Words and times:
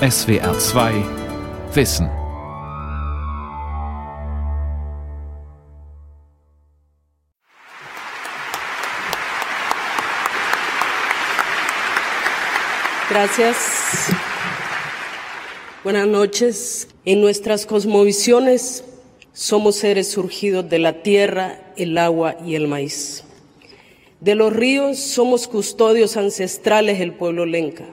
SWR 0.00 0.52
2 0.52 0.74
Wissen. 1.74 2.10
Gracias. 13.08 14.08
Buenas 15.82 16.06
noches. 16.06 16.88
En 17.06 17.22
nuestras 17.22 17.64
cosmovisiones 17.64 18.84
somos 19.32 19.76
seres 19.76 20.10
surgidos 20.10 20.68
de 20.68 20.78
la 20.78 21.02
tierra, 21.02 21.72
el 21.78 21.96
agua 21.96 22.36
y 22.44 22.54
el 22.54 22.68
maíz. 22.68 23.24
De 24.20 24.34
los 24.34 24.52
ríos 24.52 24.98
somos 24.98 25.48
custodios 25.48 26.18
ancestrales 26.18 26.98
del 26.98 27.14
pueblo 27.14 27.46
lenca, 27.46 27.86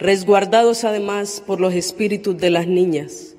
resguardados 0.00 0.84
además 0.84 1.42
por 1.46 1.60
los 1.60 1.74
espíritus 1.74 2.36
de 2.38 2.50
las 2.50 2.66
niñas, 2.66 3.36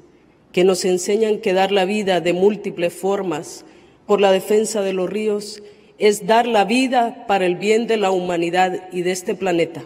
que 0.52 0.64
nos 0.64 0.86
enseñan 0.86 1.40
que 1.40 1.54
dar 1.54 1.72
la 1.72 1.86
vida 1.86 2.22
de 2.22 2.34
múltiples 2.34 2.94
formas 2.94 3.66
por 4.06 4.22
la 4.22 4.32
defensa 4.32 4.82
de 4.82 4.94
los 4.94 5.10
ríos 5.10 5.64
es 5.98 6.28
dar 6.28 6.46
la 6.48 6.66
vida 6.66 7.26
para 7.28 7.46
el 7.46 7.56
bien 7.56 7.88
de 7.88 7.98
la 7.98 8.12
humanidad 8.12 8.90
y 8.92 9.02
de 9.02 9.12
este 9.12 9.36
planeta. 9.36 9.84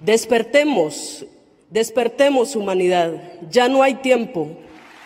Despertemos, 0.00 1.26
despertemos 1.70 2.56
humanidad, 2.56 3.12
ya 3.50 3.68
no 3.68 3.82
hay 3.82 3.94
tiempo. 3.94 4.56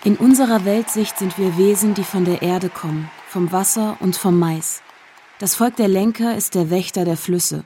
In 0.04 0.16
unserer 0.16 0.64
Weltsicht 0.66 1.18
sind 1.18 1.38
wir 1.38 1.56
Wesen, 1.56 1.94
die 1.94 2.04
von 2.04 2.24
der 2.26 2.42
Erde 2.42 2.68
kommen, 2.68 3.10
vom 3.28 3.50
Wasser 3.52 3.96
und 4.00 4.16
vom 4.16 4.38
Mais. 4.38 4.82
Das 5.38 5.54
Volk 5.54 5.76
der 5.76 5.88
Lenker 5.88 6.36
ist 6.36 6.54
der 6.54 6.70
Wächter 6.70 7.04
der 7.04 7.16
Flüsse. 7.16 7.64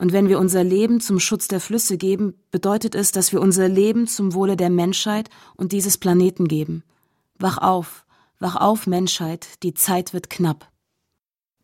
Und 0.00 0.14
wenn 0.14 0.30
wir 0.30 0.38
unser 0.38 0.64
Leben 0.64 1.02
zum 1.02 1.20
Schutz 1.20 1.46
der 1.46 1.60
Flüsse 1.60 1.98
geben, 1.98 2.32
bedeutet 2.50 2.94
es, 2.94 3.12
dass 3.12 3.32
wir 3.32 3.40
unser 3.42 3.68
Leben 3.68 4.06
zum 4.06 4.32
Wohle 4.32 4.56
der 4.56 4.70
Menschheit 4.70 5.28
und 5.56 5.72
dieses 5.72 5.98
Planeten 5.98 6.48
geben. 6.48 6.84
Wach 7.38 7.58
auf, 7.58 8.06
wach 8.38 8.56
auf, 8.56 8.86
Menschheit, 8.86 9.62
die 9.62 9.74
Zeit 9.74 10.14
wird 10.14 10.30
knapp. 10.30 10.70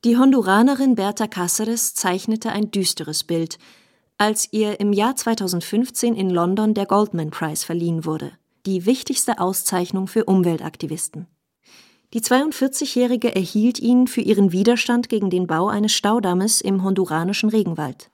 Die 0.04 0.18
Honduranerin 0.18 0.96
Berta 0.96 1.24
Cáceres 1.24 1.94
zeichnete 1.94 2.50
ein 2.52 2.70
düsteres 2.70 3.24
Bild, 3.24 3.58
als 4.18 4.52
ihr 4.52 4.80
im 4.80 4.92
Jahr 4.92 5.16
2015 5.16 6.14
in 6.14 6.28
London 6.28 6.74
der 6.74 6.84
Goldman 6.84 7.30
Prize 7.30 7.64
verliehen 7.64 8.04
wurde, 8.04 8.32
die 8.66 8.84
wichtigste 8.84 9.40
Auszeichnung 9.40 10.08
für 10.08 10.26
Umweltaktivisten. 10.26 11.26
Die 12.12 12.20
42-Jährige 12.20 13.34
erhielt 13.34 13.78
ihn 13.78 14.06
für 14.06 14.20
ihren 14.20 14.52
Widerstand 14.52 15.08
gegen 15.08 15.30
den 15.30 15.46
Bau 15.46 15.68
eines 15.68 15.94
Staudammes 15.94 16.60
im 16.60 16.82
honduranischen 16.82 17.48
Regenwald. 17.48 18.10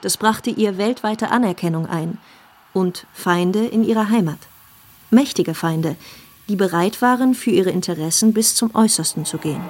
Das 0.00 0.16
brachte 0.16 0.50
ihr 0.50 0.78
weltweite 0.78 1.30
Anerkennung 1.30 1.86
ein 1.86 2.18
und 2.72 3.06
Feinde 3.12 3.66
in 3.66 3.82
ihrer 3.82 4.10
Heimat. 4.10 4.38
Mächtige 5.10 5.54
Feinde, 5.54 5.96
die 6.48 6.56
bereit 6.56 7.02
waren, 7.02 7.34
für 7.34 7.50
ihre 7.50 7.70
Interessen 7.70 8.32
bis 8.32 8.54
zum 8.54 8.74
Äußersten 8.74 9.24
zu 9.24 9.38
gehen. 9.38 9.62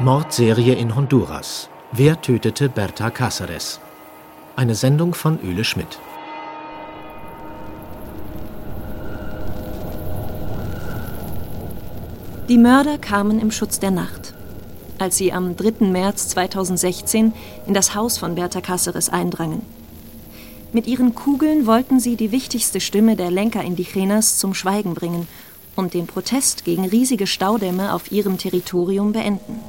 Mordserie 0.00 0.74
in 0.74 0.96
Honduras. 0.96 1.68
Wer 1.92 2.20
tötete 2.20 2.68
Berta 2.68 3.08
Cáceres? 3.08 3.78
Eine 4.56 4.74
Sendung 4.74 5.14
von 5.14 5.38
Öle 5.42 5.64
Schmidt. 5.64 5.98
Die 12.48 12.58
Mörder 12.58 12.98
kamen 12.98 13.38
im 13.38 13.50
Schutz 13.50 13.78
der 13.78 13.90
Nacht. 13.90 14.34
Als 15.00 15.16
sie 15.16 15.32
am 15.32 15.56
3. 15.56 15.86
März 15.86 16.28
2016 16.28 17.32
in 17.66 17.72
das 17.72 17.94
Haus 17.94 18.18
von 18.18 18.34
Berta 18.34 18.58
Cáceres 18.58 19.08
eindrangen. 19.08 19.62
Mit 20.74 20.86
ihren 20.86 21.14
Kugeln 21.14 21.64
wollten 21.64 22.00
sie 22.00 22.16
die 22.16 22.32
wichtigste 22.32 22.82
Stimme 22.82 23.16
der 23.16 23.30
Lenker 23.30 23.64
Indigenas 23.64 24.36
zum 24.36 24.52
Schweigen 24.52 24.92
bringen 24.92 25.26
und 25.74 25.94
den 25.94 26.06
Protest 26.06 26.66
gegen 26.66 26.84
riesige 26.84 27.26
Staudämme 27.26 27.94
auf 27.94 28.12
ihrem 28.12 28.36
Territorium 28.36 29.12
beenden. 29.12 29.60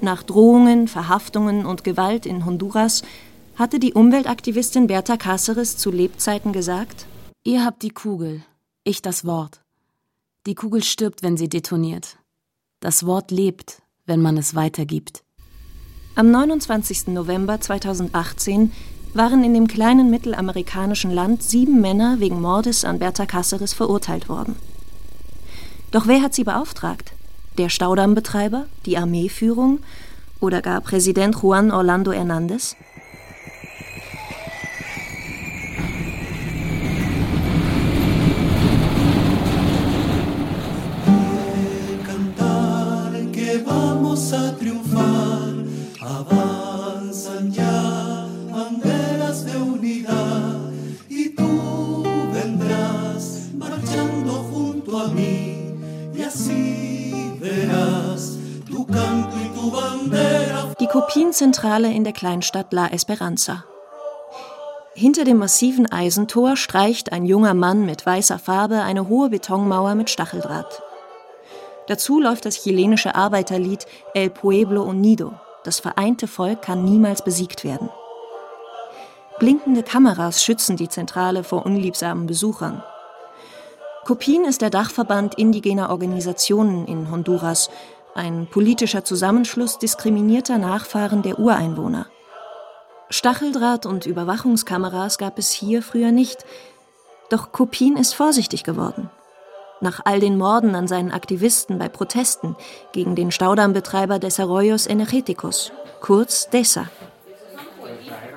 Nach 0.00 0.22
Drohungen, 0.22 0.88
Verhaftungen 0.88 1.66
und 1.66 1.84
Gewalt 1.84 2.24
in 2.24 2.46
Honduras 2.46 3.02
hatte 3.56 3.78
die 3.78 3.92
Umweltaktivistin 3.92 4.86
Berta 4.86 5.16
Cáceres 5.16 5.76
zu 5.76 5.90
Lebzeiten 5.90 6.54
gesagt: 6.54 7.04
Ihr 7.42 7.62
habt 7.62 7.82
die 7.82 7.90
Kugel, 7.90 8.42
ich 8.84 9.02
das 9.02 9.26
Wort. 9.26 9.60
Die 10.46 10.54
Kugel 10.54 10.82
stirbt, 10.82 11.22
wenn 11.22 11.36
sie 11.36 11.50
detoniert. 11.50 12.16
Das 12.80 13.04
Wort 13.04 13.30
lebt, 13.30 13.82
wenn 14.06 14.20
man 14.20 14.36
es 14.36 14.54
weitergibt. 14.54 15.22
Am 16.14 16.30
29. 16.30 17.08
November 17.08 17.60
2018 17.60 18.72
waren 19.14 19.44
in 19.44 19.54
dem 19.54 19.68
kleinen 19.68 20.10
mittelamerikanischen 20.10 21.10
Land 21.10 21.42
sieben 21.42 21.80
Männer 21.80 22.20
wegen 22.20 22.40
Mordes 22.40 22.84
an 22.84 22.98
Berta 22.98 23.24
Cáceres 23.24 23.74
verurteilt 23.74 24.28
worden. 24.28 24.56
Doch 25.90 26.06
wer 26.06 26.22
hat 26.22 26.34
sie 26.34 26.44
beauftragt? 26.44 27.12
Der 27.56 27.68
Staudammbetreiber, 27.68 28.66
die 28.84 28.98
Armeeführung 28.98 29.78
oder 30.40 30.60
gar 30.60 30.80
Präsident 30.80 31.36
Juan 31.40 31.70
Orlando 31.70 32.10
Hernández? 32.10 32.74
Kopienzentrale 61.64 61.96
in 61.96 62.04
der 62.04 62.12
Kleinstadt 62.12 62.74
La 62.74 62.88
Esperanza. 62.88 63.64
Hinter 64.94 65.24
dem 65.24 65.38
massiven 65.38 65.90
Eisentor 65.90 66.58
streicht 66.58 67.10
ein 67.10 67.24
junger 67.24 67.54
Mann 67.54 67.86
mit 67.86 68.04
weißer 68.04 68.38
Farbe 68.38 68.82
eine 68.82 69.08
hohe 69.08 69.30
Betonmauer 69.30 69.94
mit 69.94 70.10
Stacheldraht. 70.10 70.82
Dazu 71.86 72.20
läuft 72.20 72.44
das 72.44 72.56
chilenische 72.56 73.14
Arbeiterlied 73.14 73.86
El 74.12 74.28
Pueblo 74.28 74.82
Unido. 74.82 75.32
Das 75.64 75.80
vereinte 75.80 76.26
Volk 76.26 76.60
kann 76.60 76.84
niemals 76.84 77.24
besiegt 77.24 77.64
werden. 77.64 77.88
Blinkende 79.38 79.82
Kameras 79.82 80.44
schützen 80.44 80.76
die 80.76 80.90
Zentrale 80.90 81.44
vor 81.44 81.64
unliebsamen 81.64 82.26
Besuchern. 82.26 82.82
Copin 84.04 84.44
ist 84.44 84.60
der 84.60 84.68
Dachverband 84.68 85.36
indigener 85.36 85.88
Organisationen 85.88 86.86
in 86.86 87.10
Honduras, 87.10 87.70
ein 88.14 88.46
politischer 88.50 89.04
Zusammenschluss 89.04 89.78
diskriminierter 89.78 90.58
Nachfahren 90.58 91.22
der 91.22 91.38
Ureinwohner. 91.38 92.06
Stacheldraht 93.10 93.86
und 93.86 94.06
Überwachungskameras 94.06 95.18
gab 95.18 95.38
es 95.38 95.50
hier 95.50 95.82
früher 95.82 96.12
nicht, 96.12 96.44
doch 97.30 97.52
Copin 97.52 97.96
ist 97.96 98.14
vorsichtig 98.14 98.64
geworden. 98.64 99.10
Nach 99.80 100.00
all 100.04 100.20
den 100.20 100.38
Morden 100.38 100.74
an 100.74 100.88
seinen 100.88 101.10
Aktivisten 101.10 101.78
bei 101.78 101.88
Protesten 101.88 102.56
gegen 102.92 103.14
den 103.16 103.30
Staudammbetreiber 103.30 104.18
des 104.18 104.40
Arroyos 104.40 104.88
Energéticos, 104.88 105.72
kurz 106.00 106.48
DESA. 106.50 106.88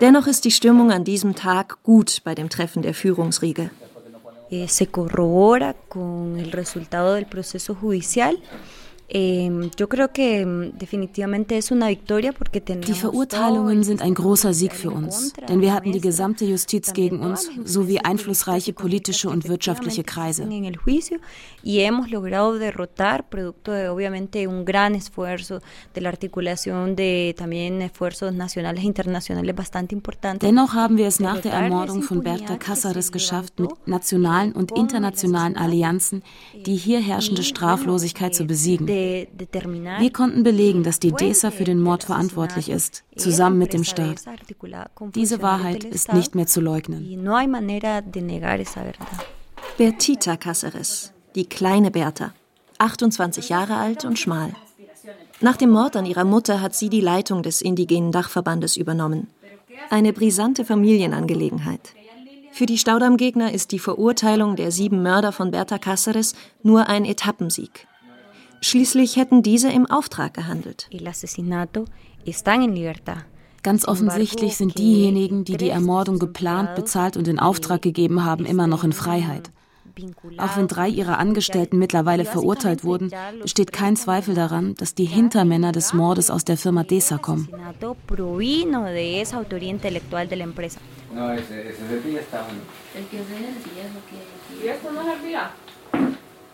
Dennoch 0.01 0.27
ist 0.27 0.45
die 0.45 0.51
Stimmung 0.51 0.91
an 0.91 1.03
diesem 1.03 1.35
Tag 1.35 1.81
gut 1.83 2.21
bei 2.23 2.35
dem 2.35 2.49
Treffen 2.49 2.81
der 2.81 2.93
Führungsriege. 2.93 3.69
Eh, 4.49 4.67
se 4.67 4.87
corrobora 4.87 5.75
con 5.89 6.37
el 6.37 6.51
resultado 6.51 7.15
del 7.15 7.25
proceso 7.25 7.75
judicial 7.75 8.37
Die 12.85 12.93
Verurteilungen 12.93 13.83
sind 13.83 14.01
ein 14.01 14.13
großer 14.13 14.53
Sieg 14.53 14.73
für 14.73 14.91
uns, 14.91 15.31
denn 15.47 15.61
wir 15.61 15.73
hatten 15.73 15.93
die 15.93 16.01
gesamte 16.01 16.43
Justiz 16.43 16.91
gegen 16.91 17.21
uns 17.21 17.49
sowie 17.63 17.99
einflussreiche 17.99 18.73
politische 18.73 19.29
und 19.29 19.47
wirtschaftliche 19.47 20.03
Kreise. 20.03 20.43
e. 30.43 30.47
Dennoch 30.47 30.73
haben 30.73 30.97
wir 30.97 31.07
es 31.07 31.21
nach 31.21 31.39
der 31.39 31.53
Ermordung 31.53 32.01
von 32.01 32.23
Berta 32.23 32.55
Cáceres 32.55 33.13
geschafft, 33.13 33.57
mit 33.57 33.71
nationalen 33.87 34.51
und 34.51 34.77
internationalen 34.77 35.55
Allianzen 35.55 36.23
die 36.65 36.75
hier 36.75 36.99
herrschende 36.99 37.43
Straflosigkeit 37.43 38.35
zu 38.35 38.45
besiegen. 38.45 38.96
Wir 39.99 40.13
konnten 40.13 40.43
belegen, 40.43 40.83
dass 40.83 40.99
die 40.99 41.11
DESA 41.11 41.51
für 41.51 41.63
den 41.63 41.81
Mord 41.81 42.03
verantwortlich 42.03 42.69
ist, 42.69 43.03
zusammen 43.15 43.57
mit 43.57 43.73
dem 43.73 43.83
Staat. 43.83 44.23
Diese 45.15 45.41
Wahrheit 45.41 45.83
ist 45.83 46.13
nicht 46.13 46.35
mehr 46.35 46.47
zu 46.47 46.61
leugnen. 46.61 47.03
Bertita 49.77 50.33
Cáceres, 50.33 51.11
die 51.35 51.45
kleine 51.45 51.91
Berta, 51.91 52.33
28 52.79 53.49
Jahre 53.49 53.75
alt 53.75 54.05
und 54.05 54.17
schmal. 54.17 54.53
Nach 55.39 55.55
dem 55.55 55.69
Mord 55.69 55.95
an 55.95 56.05
ihrer 56.05 56.23
Mutter 56.23 56.61
hat 56.61 56.73
sie 56.73 56.89
die 56.89 57.01
Leitung 57.01 57.43
des 57.43 57.61
indigenen 57.61 58.11
Dachverbandes 58.11 58.75
übernommen. 58.75 59.27
Eine 59.89 60.13
brisante 60.13 60.65
Familienangelegenheit. 60.65 61.93
Für 62.51 62.65
die 62.65 62.79
Staudammgegner 62.79 63.53
ist 63.53 63.71
die 63.71 63.77
Verurteilung 63.77 64.55
der 64.55 64.71
sieben 64.71 65.03
Mörder 65.03 65.31
von 65.31 65.51
Berta 65.51 65.75
Cáceres 65.75 66.33
nur 66.63 66.87
ein 66.89 67.05
Etappensieg. 67.05 67.87
Schließlich 68.61 69.15
hätten 69.15 69.43
diese 69.43 69.71
im 69.71 69.85
Auftrag 69.85 70.33
gehandelt. 70.33 70.87
Ganz 73.63 73.87
offensichtlich 73.87 74.55
sind 74.55 74.77
diejenigen, 74.77 75.43
die 75.43 75.57
die 75.57 75.69
Ermordung 75.69 76.19
geplant, 76.19 76.75
bezahlt 76.75 77.17
und 77.17 77.27
in 77.27 77.39
Auftrag 77.39 77.81
gegeben 77.81 78.23
haben, 78.23 78.45
immer 78.45 78.67
noch 78.67 78.83
in 78.83 78.93
Freiheit. 78.93 79.51
Auch 80.37 80.57
wenn 80.57 80.67
drei 80.67 80.87
ihrer 80.87 81.17
Angestellten 81.17 81.79
mittlerweile 81.79 82.25
verurteilt 82.25 82.83
wurden, 82.83 83.11
besteht 83.41 83.73
kein 83.73 83.95
Zweifel 83.95 84.35
daran, 84.35 84.75
dass 84.75 84.93
die 84.93 85.05
Hintermänner 85.05 85.71
des 85.71 85.93
Mordes 85.93 86.29
aus 86.29 86.45
der 86.45 86.57
Firma 86.57 86.83
DESA 86.83 87.17
kommen. 87.17 87.49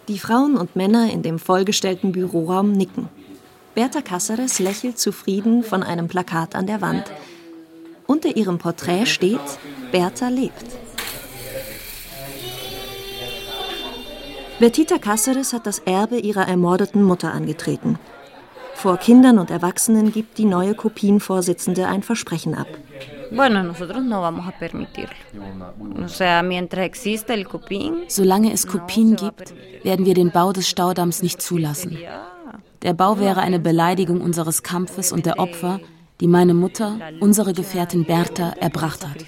Die 0.09 0.19
Frauen 0.19 0.57
und 0.57 0.75
Männer 0.75 1.11
in 1.11 1.21
dem 1.21 1.39
vollgestellten 1.39 2.11
Büroraum 2.11 2.73
nicken. 2.73 3.07
Berta 3.73 4.00
Cáceres 4.00 4.61
lächelt 4.61 5.00
zufrieden 5.00 5.63
von 5.63 5.81
einem 5.81 6.09
Plakat 6.09 6.55
an 6.55 6.67
der 6.67 6.81
Wand. 6.81 7.05
Unter 8.05 8.35
ihrem 8.35 8.57
Porträt 8.57 9.05
steht 9.05 9.39
Berta 9.91 10.27
lebt. 10.27 10.65
Bertita 14.59 14.95
Cáceres 14.95 15.53
hat 15.53 15.65
das 15.65 15.79
Erbe 15.79 16.17
ihrer 16.17 16.47
ermordeten 16.47 17.01
Mutter 17.01 17.31
angetreten. 17.31 17.97
Vor 18.75 18.97
Kindern 18.97 19.39
und 19.39 19.51
Erwachsenen 19.51 20.11
gibt 20.11 20.38
die 20.38 20.45
neue 20.45 20.75
Kopien-Vorsitzende 20.75 21.88
ein 21.88 22.03
Versprechen 22.03 22.55
ab. 22.55 22.67
Solange 28.08 28.54
es 28.54 28.68
Kopien 28.68 29.16
gibt, 29.16 29.54
werden 29.84 30.06
wir 30.06 30.14
den 30.14 30.31
Bau 30.31 30.52
des 30.52 30.70
Staudamms 30.70 31.24
nicht 31.24 31.42
zulassen. 31.42 31.98
Der 32.81 32.94
Bau 32.94 33.20
wäre 33.20 33.42
eine 33.42 33.60
Beleidigung 33.60 34.22
unseres 34.22 34.64
Kampfes 34.64 35.12
und 35.12 35.25
der 35.25 35.40
Opfer, 35.40 35.80
die 36.20 36.28
meine 36.28 36.54
Mutter, 36.54 37.00
unsere 37.20 37.54
Gefährtin 37.54 38.06
Berta, 38.06 38.54
erbracht 38.60 39.08
hat. 39.08 39.25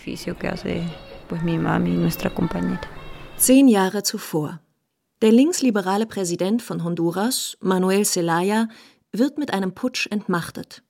Zehn 3.38 3.68
Jahre 3.68 4.04
zuvor. 4.04 4.60
Der 5.22 5.32
linksliberale 5.32 6.06
Präsident 6.06 6.62
von 6.62 6.84
Honduras, 6.84 7.58
Manuel 7.62 8.06
Zelaya, 8.06 8.68
wird 9.12 9.38
mit 9.38 9.54
einem 9.54 9.74
Putsch 9.74 10.08
entmachtet. 10.12 10.84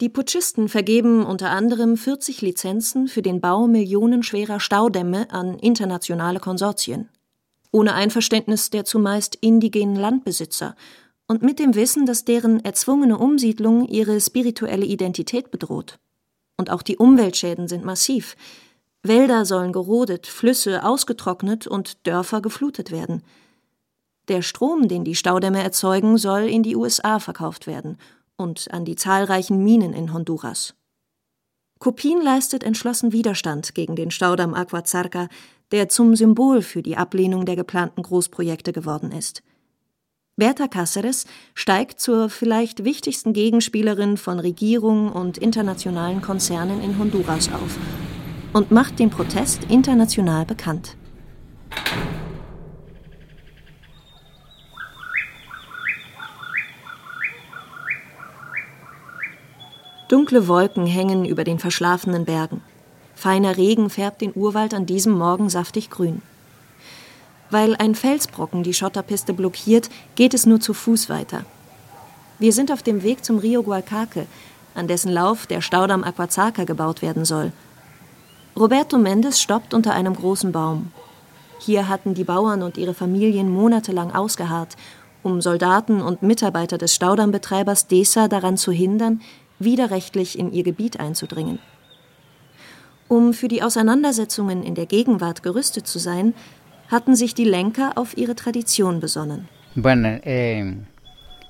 Die 0.00 0.08
Putschisten 0.08 0.70
vergeben 0.70 1.26
unter 1.26 1.50
anderem 1.50 1.98
40 1.98 2.40
Lizenzen 2.40 3.06
für 3.06 3.20
den 3.20 3.42
Bau 3.42 3.66
millionenschwerer 3.66 4.58
Staudämme 4.58 5.30
an 5.30 5.58
internationale 5.58 6.40
Konsortien. 6.40 7.10
Ohne 7.70 7.92
Einverständnis 7.92 8.70
der 8.70 8.86
zumeist 8.86 9.34
indigenen 9.42 9.96
Landbesitzer 9.96 10.74
und 11.26 11.42
mit 11.42 11.58
dem 11.58 11.74
Wissen, 11.74 12.06
dass 12.06 12.24
deren 12.24 12.64
erzwungene 12.64 13.18
Umsiedlung 13.18 13.86
ihre 13.88 14.18
spirituelle 14.22 14.86
Identität 14.86 15.50
bedroht. 15.50 15.98
Und 16.56 16.70
auch 16.70 16.82
die 16.82 16.96
Umweltschäden 16.96 17.68
sind 17.68 17.84
massiv. 17.84 18.36
Wälder 19.02 19.44
sollen 19.44 19.72
gerodet, 19.72 20.26
Flüsse 20.26 20.82
ausgetrocknet 20.82 21.66
und 21.66 22.06
Dörfer 22.06 22.40
geflutet 22.40 22.90
werden. 22.90 23.22
Der 24.28 24.40
Strom, 24.40 24.88
den 24.88 25.04
die 25.04 25.14
Staudämme 25.14 25.62
erzeugen, 25.62 26.16
soll 26.16 26.42
in 26.44 26.62
die 26.62 26.76
USA 26.76 27.18
verkauft 27.18 27.66
werden 27.66 27.98
und 28.40 28.72
an 28.72 28.84
die 28.84 28.96
zahlreichen 28.96 29.62
Minen 29.62 29.92
in 29.92 30.12
Honduras. 30.12 30.74
Kopin 31.78 32.20
leistet 32.20 32.64
entschlossen 32.64 33.12
Widerstand 33.12 33.74
gegen 33.74 33.96
den 33.96 34.10
Staudamm 34.10 34.54
Aquazarca, 34.54 35.28
der 35.72 35.88
zum 35.88 36.16
Symbol 36.16 36.62
für 36.62 36.82
die 36.82 36.96
Ablehnung 36.96 37.46
der 37.46 37.56
geplanten 37.56 38.02
Großprojekte 38.02 38.72
geworden 38.72 39.12
ist. 39.12 39.42
Berta 40.36 40.64
Cáceres 40.64 41.26
steigt 41.54 42.00
zur 42.00 42.30
vielleicht 42.30 42.84
wichtigsten 42.84 43.32
Gegenspielerin 43.32 44.16
von 44.16 44.40
Regierung 44.40 45.12
und 45.12 45.38
internationalen 45.38 46.22
Konzernen 46.22 46.82
in 46.82 46.98
Honduras 46.98 47.50
auf 47.52 47.78
und 48.52 48.70
macht 48.70 48.98
den 48.98 49.10
Protest 49.10 49.64
international 49.68 50.44
bekannt. 50.44 50.96
Dunkle 60.10 60.48
Wolken 60.48 60.86
hängen 60.86 61.24
über 61.24 61.44
den 61.44 61.60
verschlafenen 61.60 62.24
Bergen. 62.24 62.62
Feiner 63.14 63.56
Regen 63.56 63.90
färbt 63.90 64.22
den 64.22 64.32
Urwald 64.34 64.74
an 64.74 64.84
diesem 64.84 65.12
Morgen 65.12 65.48
saftig 65.48 65.88
grün. 65.88 66.20
Weil 67.48 67.76
ein 67.76 67.94
Felsbrocken 67.94 68.64
die 68.64 68.74
Schotterpiste 68.74 69.32
blockiert, 69.32 69.88
geht 70.16 70.34
es 70.34 70.46
nur 70.46 70.58
zu 70.58 70.74
Fuß 70.74 71.10
weiter. 71.10 71.44
Wir 72.40 72.52
sind 72.52 72.72
auf 72.72 72.82
dem 72.82 73.04
Weg 73.04 73.24
zum 73.24 73.38
Rio 73.38 73.62
Gualcaque, 73.62 74.26
an 74.74 74.88
dessen 74.88 75.12
Lauf 75.12 75.46
der 75.46 75.60
Staudamm 75.60 76.02
Aquazaca 76.02 76.64
gebaut 76.64 77.02
werden 77.02 77.24
soll. 77.24 77.52
Roberto 78.56 78.98
Mendes 78.98 79.40
stoppt 79.40 79.74
unter 79.74 79.92
einem 79.92 80.16
großen 80.16 80.50
Baum. 80.50 80.90
Hier 81.60 81.88
hatten 81.88 82.14
die 82.14 82.24
Bauern 82.24 82.64
und 82.64 82.78
ihre 82.78 82.94
Familien 82.94 83.48
monatelang 83.48 84.10
ausgeharrt, 84.10 84.76
um 85.22 85.40
Soldaten 85.40 86.02
und 86.02 86.24
Mitarbeiter 86.24 86.78
des 86.78 86.96
Staudammbetreibers 86.96 87.86
DESA 87.86 88.26
daran 88.26 88.56
zu 88.56 88.72
hindern, 88.72 89.20
widerrechtlich 89.60 90.38
in 90.38 90.52
ihr 90.52 90.64
Gebiet 90.64 90.98
einzudringen. 90.98 91.58
Um 93.08 93.32
für 93.34 93.48
die 93.48 93.62
Auseinandersetzungen 93.62 94.62
in 94.62 94.74
der 94.74 94.86
Gegenwart 94.86 95.42
gerüstet 95.42 95.86
zu 95.86 95.98
sein, 95.98 96.34
hatten 96.88 97.14
sich 97.14 97.34
die 97.34 97.44
Lenker 97.44 97.92
auf 97.96 98.16
ihre 98.16 98.34
Tradition 98.34 99.00
besonnen. 99.00 99.48
Bueno, 99.74 100.18
eh, 100.24 100.76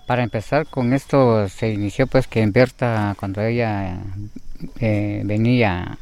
para 0.07 0.23
empezar 0.23 0.67
con 0.67 0.93
esto 0.93 1.49
se 1.49 1.73
inició 1.73 2.07
pues 2.07 2.27
que 2.27 2.47
Berta 2.47 3.15
cuando 3.19 3.41
ella 3.41 3.99
eh, 4.79 5.23
venía 5.25 5.97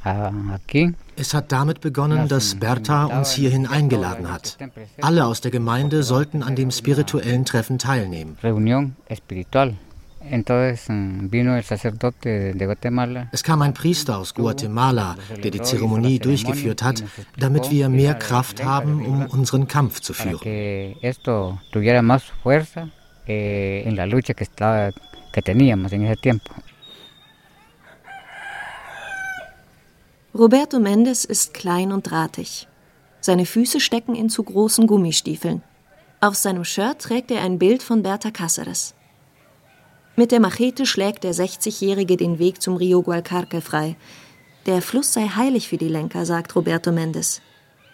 aquí 0.52 0.94
es 1.18 1.34
hat 1.34 1.50
damit 1.50 1.80
begonnen, 1.80 2.28
dass 2.28 2.54
Bertha 2.54 3.06
uns 3.06 3.32
hierhin 3.32 3.66
eingeladen 3.66 4.32
hat. 4.32 4.56
Alle 5.00 5.26
aus 5.26 5.40
der 5.40 5.50
Gemeinde 5.50 6.04
sollten 6.04 6.44
an 6.44 6.54
dem 6.54 6.70
spirituellen 6.70 7.44
Treffen 7.44 7.78
teilnehmen. 7.78 8.36
Mm, 10.30 11.28
es 13.32 13.42
kam 13.42 13.62
ein 13.62 13.74
Priester 13.74 14.18
aus 14.18 14.34
Guatemala, 14.34 15.16
der 15.42 15.50
die 15.50 15.62
Zeremonie 15.62 16.18
durchgeführt 16.18 16.82
hat, 16.82 17.02
damit 17.36 17.70
wir 17.70 17.88
mehr 17.88 18.14
Kraft 18.14 18.64
haben, 18.64 19.04
um 19.04 19.26
unseren 19.26 19.68
Kampf 19.68 20.00
zu 20.00 20.12
führen. 20.12 20.40
Eh, 20.44 20.94
Roberto 30.34 30.78
Mendes 30.78 31.24
ist 31.24 31.54
klein 31.54 31.90
und 31.92 32.10
drahtig. 32.10 32.68
Seine 33.20 33.44
Füße 33.44 33.80
stecken 33.80 34.14
in 34.14 34.28
zu 34.30 34.42
großen 34.42 34.86
Gummistiefeln. 34.86 35.62
Auf 36.20 36.34
seinem 36.34 36.64
Shirt 36.64 37.00
trägt 37.00 37.30
er 37.30 37.42
ein 37.42 37.58
Bild 37.58 37.82
von 37.82 38.02
Berta 38.02 38.28
Cáceres. 38.30 38.94
Mit 40.18 40.32
der 40.32 40.40
Machete 40.40 40.84
schlägt 40.84 41.22
der 41.22 41.32
60-Jährige 41.32 42.16
den 42.16 42.40
Weg 42.40 42.60
zum 42.60 42.74
Rio 42.74 43.02
Gualcarque 43.02 43.60
frei. 43.60 43.94
Der 44.66 44.82
Fluss 44.82 45.12
sei 45.12 45.28
heilig 45.28 45.68
für 45.68 45.76
die 45.76 45.86
Lenker, 45.86 46.26
sagt 46.26 46.56
Roberto 46.56 46.90
Mendes. 46.90 47.40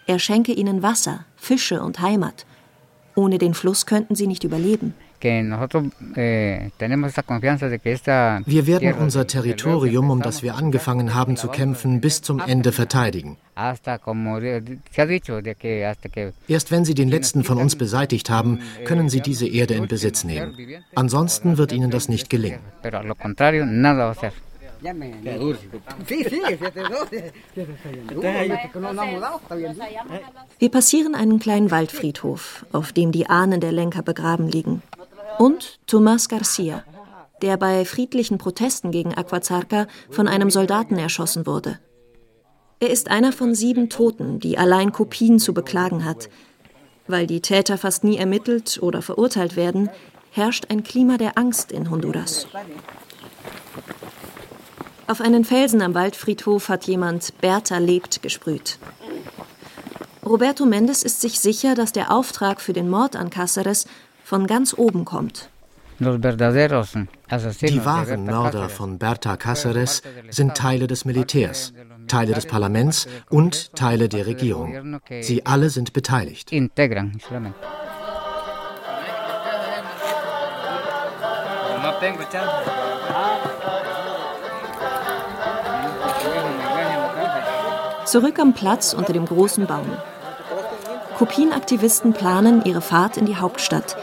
Er 0.07 0.17
schenke 0.17 0.51
ihnen 0.51 0.81
Wasser, 0.81 1.25
Fische 1.35 1.83
und 1.83 1.99
Heimat. 1.99 2.47
Ohne 3.13 3.37
den 3.37 3.53
Fluss 3.53 3.85
könnten 3.85 4.15
sie 4.15 4.25
nicht 4.25 4.43
überleben. 4.43 4.95
Eh, 6.15 6.69
wir 8.45 8.67
werden 8.67 8.93
unser 8.93 9.27
Territorium, 9.27 10.09
um 10.09 10.21
das 10.21 10.43
wir 10.43 10.55
angefangen 10.55 11.13
haben 11.13 11.35
zu 11.37 11.47
kämpfen, 11.47 12.01
bis 12.01 12.21
zum 12.21 12.39
Ende 12.39 12.71
verteidigen. 12.71 13.37
Erst 16.47 16.71
wenn 16.71 16.85
Sie 16.85 16.93
den 16.93 17.09
letzten 17.09 17.43
von 17.43 17.57
uns 17.57 17.75
beseitigt 17.75 18.29
haben, 18.29 18.59
können 18.83 19.09
Sie 19.09 19.21
diese 19.21 19.47
Erde 19.47 19.75
in 19.75 19.87
Besitz 19.87 20.23
nehmen. 20.23 20.53
Ansonsten 20.93 21.57
wird 21.57 21.71
Ihnen 21.71 21.91
das 21.91 22.09
nicht 22.09 22.29
gelingen. 22.29 22.59
Wir 30.59 30.69
passieren 30.69 31.15
einen 31.15 31.39
kleinen 31.39 31.71
Waldfriedhof, 31.71 32.65
auf 32.71 32.93
dem 32.93 33.11
die 33.11 33.27
Ahnen 33.27 33.59
der 33.61 33.71
Lenker 33.71 34.03
begraben 34.03 34.47
liegen 34.47 34.83
und 35.39 35.79
Tomás 35.87 36.29
Garcia, 36.29 36.83
der 37.41 37.57
bei 37.57 37.83
friedlichen 37.85 38.37
Protesten 38.37 38.91
gegen 38.91 39.13
Aquazarca 39.13 39.87
von 40.09 40.27
einem 40.27 40.49
Soldaten 40.49 40.97
erschossen 40.97 41.45
wurde. 41.45 41.79
Er 42.79 42.89
ist 42.89 43.09
einer 43.09 43.31
von 43.31 43.55
sieben 43.55 43.89
Toten, 43.89 44.39
die 44.39 44.57
allein 44.57 44.91
Kopien 44.91 45.39
zu 45.39 45.53
beklagen 45.53 46.05
hat. 46.05 46.29
Weil 47.07 47.25
die 47.27 47.41
Täter 47.41 47.77
fast 47.77 48.03
nie 48.03 48.17
ermittelt 48.17 48.79
oder 48.81 49.01
verurteilt 49.01 49.55
werden, 49.55 49.89
herrscht 50.31 50.65
ein 50.69 50.83
Klima 50.83 51.17
der 51.17 51.37
Angst 51.37 51.71
in 51.71 51.89
Honduras. 51.89 52.47
Auf 55.07 55.21
einen 55.21 55.45
Felsen 55.45 55.81
am 55.81 55.93
Waldfriedhof 55.93 56.69
hat 56.69 56.85
jemand 56.85 57.39
Bertha 57.39 57.77
lebt 57.77 58.23
gesprüht. 58.23 58.79
Roberto 60.25 60.65
Mendes 60.65 61.03
ist 61.03 61.21
sich 61.21 61.39
sicher, 61.39 61.75
dass 61.75 61.91
der 61.91 62.11
Auftrag 62.11 62.59
für 62.59 62.73
den 62.73 62.89
Mord 62.89 63.15
an 63.15 63.29
Cáceres 63.29 63.85
von 64.23 64.47
ganz 64.47 64.73
oben 64.75 65.05
kommt. 65.05 65.49
Die 65.99 66.05
wahren 67.85 68.25
Mörder 68.25 68.69
von 68.69 68.97
Berta 68.97 69.35
Cáceres 69.35 70.01
sind 70.29 70.55
Teile 70.55 70.87
des 70.87 71.05
Militärs, 71.05 71.73
Teile 72.07 72.33
des 72.33 72.47
Parlaments 72.47 73.07
und 73.29 73.73
Teile 73.75 74.09
der 74.09 74.25
Regierung. 74.25 74.99
Sie 75.21 75.45
alle 75.45 75.69
sind 75.69 75.93
beteiligt. 75.93 76.51
Zurück 88.15 88.39
am 88.39 88.53
Platz 88.53 88.93
unter 88.93 89.11
dem 89.11 89.25
großen 89.25 89.67
Baum. 89.67 89.91
Kopienaktivisten 91.17 92.13
planen 92.13 92.63
ihre 92.63 92.79
Fahrt 92.79 93.17
in 93.17 93.25
die 93.25 93.35
Hauptstadt, 93.35 93.97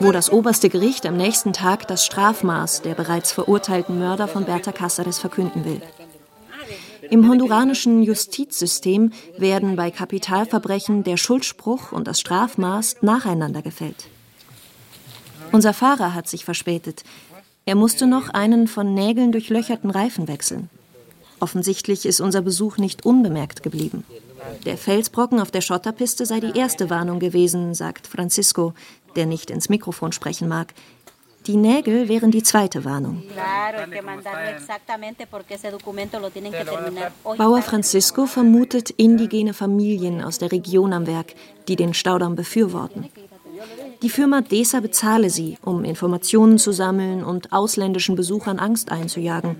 wo 0.00 0.10
das 0.10 0.32
oberste 0.32 0.70
Gericht 0.70 1.04
am 1.04 1.18
nächsten 1.18 1.52
Tag 1.52 1.86
das 1.86 2.06
Strafmaß 2.06 2.80
der 2.80 2.94
bereits 2.94 3.30
verurteilten 3.30 3.98
Mörder 3.98 4.26
von 4.26 4.46
Berta 4.46 4.70
Cáceres 4.70 5.20
verkünden 5.20 5.66
will. 5.66 5.82
Im 7.10 7.28
honduranischen 7.28 8.02
Justizsystem 8.02 9.12
werden 9.36 9.76
bei 9.76 9.90
Kapitalverbrechen 9.90 11.04
der 11.04 11.18
Schuldspruch 11.18 11.92
und 11.92 12.08
das 12.08 12.20
Strafmaß 12.20 13.02
nacheinander 13.02 13.60
gefällt. 13.60 14.06
Unser 15.52 15.74
Fahrer 15.74 16.14
hat 16.14 16.26
sich 16.26 16.46
verspätet. 16.46 17.04
Er 17.66 17.74
musste 17.74 18.06
noch 18.06 18.30
einen 18.30 18.66
von 18.66 18.94
Nägeln 18.94 19.30
durchlöcherten 19.30 19.90
Reifen 19.90 20.26
wechseln. 20.26 20.70
Offensichtlich 21.40 22.06
ist 22.06 22.20
unser 22.20 22.42
Besuch 22.42 22.78
nicht 22.78 23.06
unbemerkt 23.06 23.62
geblieben. 23.62 24.04
Der 24.64 24.76
Felsbrocken 24.76 25.40
auf 25.40 25.50
der 25.50 25.60
Schotterpiste 25.60 26.26
sei 26.26 26.40
die 26.40 26.58
erste 26.58 26.90
Warnung 26.90 27.18
gewesen, 27.18 27.74
sagt 27.74 28.06
Francisco, 28.06 28.74
der 29.16 29.26
nicht 29.26 29.50
ins 29.50 29.68
Mikrofon 29.68 30.12
sprechen 30.12 30.48
mag. 30.48 30.74
Die 31.46 31.56
Nägel 31.56 32.08
wären 32.08 32.30
die 32.30 32.42
zweite 32.42 32.84
Warnung. 32.84 33.22
Bauer 37.38 37.62
Francisco 37.62 38.26
vermutet 38.26 38.90
indigene 38.90 39.54
Familien 39.54 40.22
aus 40.22 40.38
der 40.38 40.52
Region 40.52 40.92
am 40.92 41.06
Werk, 41.06 41.34
die 41.66 41.76
den 41.76 41.94
Staudamm 41.94 42.36
befürworten. 42.36 43.08
Die 44.02 44.10
Firma 44.10 44.42
DESA 44.42 44.78
bezahle 44.78 45.28
sie, 45.28 45.58
um 45.64 45.84
Informationen 45.84 46.58
zu 46.58 46.72
sammeln 46.72 47.24
und 47.24 47.52
ausländischen 47.52 48.14
Besuchern 48.14 48.60
Angst 48.60 48.92
einzujagen. 48.92 49.56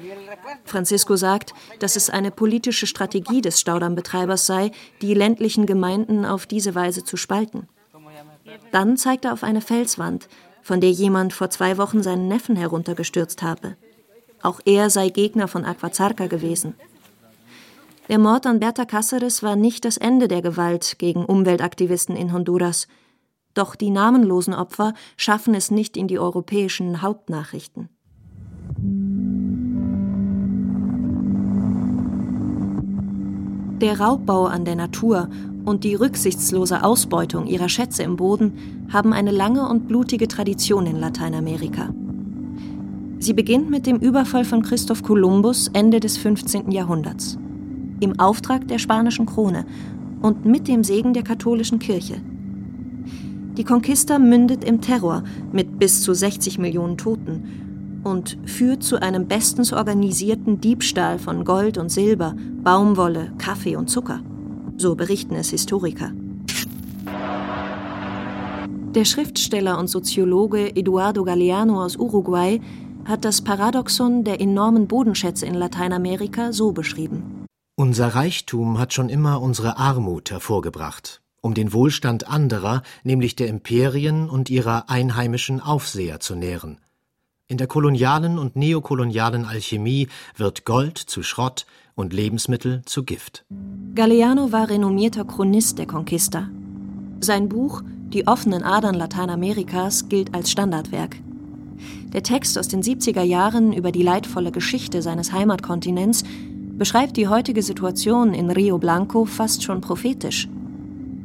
Francisco 0.64 1.16
sagt, 1.16 1.54
dass 1.80 1.97
es 1.97 2.09
eine 2.09 2.30
politische 2.30 2.87
Strategie 2.87 3.40
des 3.40 3.59
Staudammbetreibers 3.59 4.47
sei, 4.47 4.71
die 5.02 5.14
ländlichen 5.14 5.66
Gemeinden 5.66 6.25
auf 6.25 6.47
diese 6.47 6.76
Weise 6.76 7.02
zu 7.02 7.16
spalten. 7.16 7.68
Dann 8.71 8.97
zeigt 8.97 9.25
er 9.25 9.33
auf 9.33 9.42
eine 9.42 9.61
Felswand, 9.61 10.28
von 10.62 10.80
der 10.80 10.90
jemand 10.90 11.33
vor 11.33 11.50
zwei 11.50 11.76
Wochen 11.76 12.02
seinen 12.02 12.28
Neffen 12.28 12.54
heruntergestürzt 12.54 13.42
habe. 13.42 13.76
Auch 14.42 14.61
er 14.64 14.88
sei 14.90 15.09
Gegner 15.09 15.49
von 15.49 15.64
Aquazarca 15.64 16.26
gewesen. 16.28 16.75
Der 18.09 18.18
Mord 18.18 18.47
an 18.47 18.61
Berta 18.61 18.85
Cáceres 18.85 19.42
war 19.42 19.57
nicht 19.57 19.85
das 19.85 19.97
Ende 19.97 20.28
der 20.28 20.42
Gewalt 20.42 20.99
gegen 20.99 21.25
Umweltaktivisten 21.25 22.16
in 22.16 22.33
Honduras. 22.33 22.87
Doch 23.58 23.74
die 23.74 23.90
namenlosen 23.90 24.54
Opfer 24.54 24.94
schaffen 25.16 25.52
es 25.52 25.72
nicht 25.72 25.96
in 25.96 26.06
die 26.06 26.20
europäischen 26.20 27.02
Hauptnachrichten. 27.02 27.88
Der 33.80 33.98
Raubbau 33.98 34.46
an 34.46 34.64
der 34.64 34.76
Natur 34.76 35.28
und 35.64 35.82
die 35.82 35.96
rücksichtslose 35.96 36.84
Ausbeutung 36.84 37.48
ihrer 37.48 37.68
Schätze 37.68 38.04
im 38.04 38.14
Boden 38.14 38.86
haben 38.92 39.12
eine 39.12 39.32
lange 39.32 39.68
und 39.68 39.88
blutige 39.88 40.28
Tradition 40.28 40.86
in 40.86 41.00
Lateinamerika. 41.00 41.92
Sie 43.18 43.32
beginnt 43.32 43.70
mit 43.70 43.86
dem 43.86 43.96
Überfall 43.96 44.44
von 44.44 44.62
Christoph 44.62 45.02
Kolumbus 45.02 45.66
Ende 45.72 45.98
des 45.98 46.16
15. 46.16 46.70
Jahrhunderts. 46.70 47.36
Im 47.98 48.20
Auftrag 48.20 48.68
der 48.68 48.78
spanischen 48.78 49.26
Krone 49.26 49.66
und 50.22 50.44
mit 50.44 50.68
dem 50.68 50.84
Segen 50.84 51.12
der 51.12 51.24
katholischen 51.24 51.80
Kirche. 51.80 52.22
Die 53.58 53.64
Conquista 53.64 54.20
mündet 54.20 54.62
im 54.62 54.80
Terror 54.80 55.24
mit 55.50 55.80
bis 55.80 56.04
zu 56.04 56.14
60 56.14 56.58
Millionen 56.58 56.96
Toten 56.96 58.00
und 58.04 58.38
führt 58.44 58.84
zu 58.84 59.02
einem 59.02 59.26
bestens 59.26 59.72
organisierten 59.72 60.60
Diebstahl 60.60 61.18
von 61.18 61.44
Gold 61.44 61.76
und 61.76 61.88
Silber, 61.90 62.36
Baumwolle, 62.62 63.32
Kaffee 63.36 63.74
und 63.74 63.90
Zucker. 63.90 64.20
So 64.76 64.94
berichten 64.94 65.34
es 65.34 65.50
Historiker. 65.50 66.12
Der 68.94 69.04
Schriftsteller 69.04 69.76
und 69.80 69.88
Soziologe 69.88 70.76
Eduardo 70.76 71.24
Galeano 71.24 71.82
aus 71.82 71.96
Uruguay 71.96 72.60
hat 73.06 73.24
das 73.24 73.42
Paradoxon 73.42 74.22
der 74.22 74.40
enormen 74.40 74.86
Bodenschätze 74.86 75.46
in 75.46 75.54
Lateinamerika 75.54 76.52
so 76.52 76.70
beschrieben. 76.70 77.44
Unser 77.76 78.14
Reichtum 78.14 78.78
hat 78.78 78.92
schon 78.92 79.08
immer 79.08 79.42
unsere 79.42 79.78
Armut 79.78 80.30
hervorgebracht 80.30 81.22
um 81.40 81.54
den 81.54 81.73
Wohlstand 81.73 82.28
anderer, 82.28 82.83
nämlich 83.04 83.37
der 83.37 83.49
Imperien 83.49 84.28
und 84.28 84.50
ihrer 84.50 84.90
einheimischen 84.90 85.61
Aufseher 85.61 86.21
zu 86.21 86.35
nähren. 86.35 86.78
In 87.47 87.57
der 87.57 87.66
kolonialen 87.66 88.38
und 88.38 88.57
neokolonialen 88.57 89.47
Alchemie 89.47 90.09
wird 90.37 90.66
Gold 90.66 90.99
zu 90.99 91.23
Schrott 91.23 91.64
und 91.95 92.12
Lebensmittel 92.12 92.83
zu 92.85 93.04
Gift. 93.04 93.45
Galeano 93.95 94.52
war 94.52 94.68
renommierter 94.68 95.25
Chronist 95.25 95.78
der 95.78 95.87
Conquista. 95.87 96.49
Sein 97.21 97.49
Buch 97.49 97.83
Die 98.11 98.26
offenen 98.26 98.62
Adern 98.62 98.95
Lateinamerikas 98.95 100.09
gilt 100.09 100.35
als 100.35 100.50
Standardwerk. 100.50 101.16
Der 102.12 102.23
Text 102.23 102.59
aus 102.59 102.68
den 102.68 102.83
70er 102.83 103.23
Jahren 103.23 103.73
über 103.73 103.92
die 103.92 104.02
leidvolle 104.02 104.52
Geschichte 104.52 105.02
seines 105.02 105.33
Heimatkontinents 105.33 106.25
beschreibt 106.78 107.16
die 107.16 107.28
heutige 107.28 107.62
Situation 107.62 108.35
in 108.35 108.50
Rio 108.50 108.78
Blanco 108.78 109.25
fast 109.25 109.62
schon 109.62 109.80
prophetisch. 109.80 110.49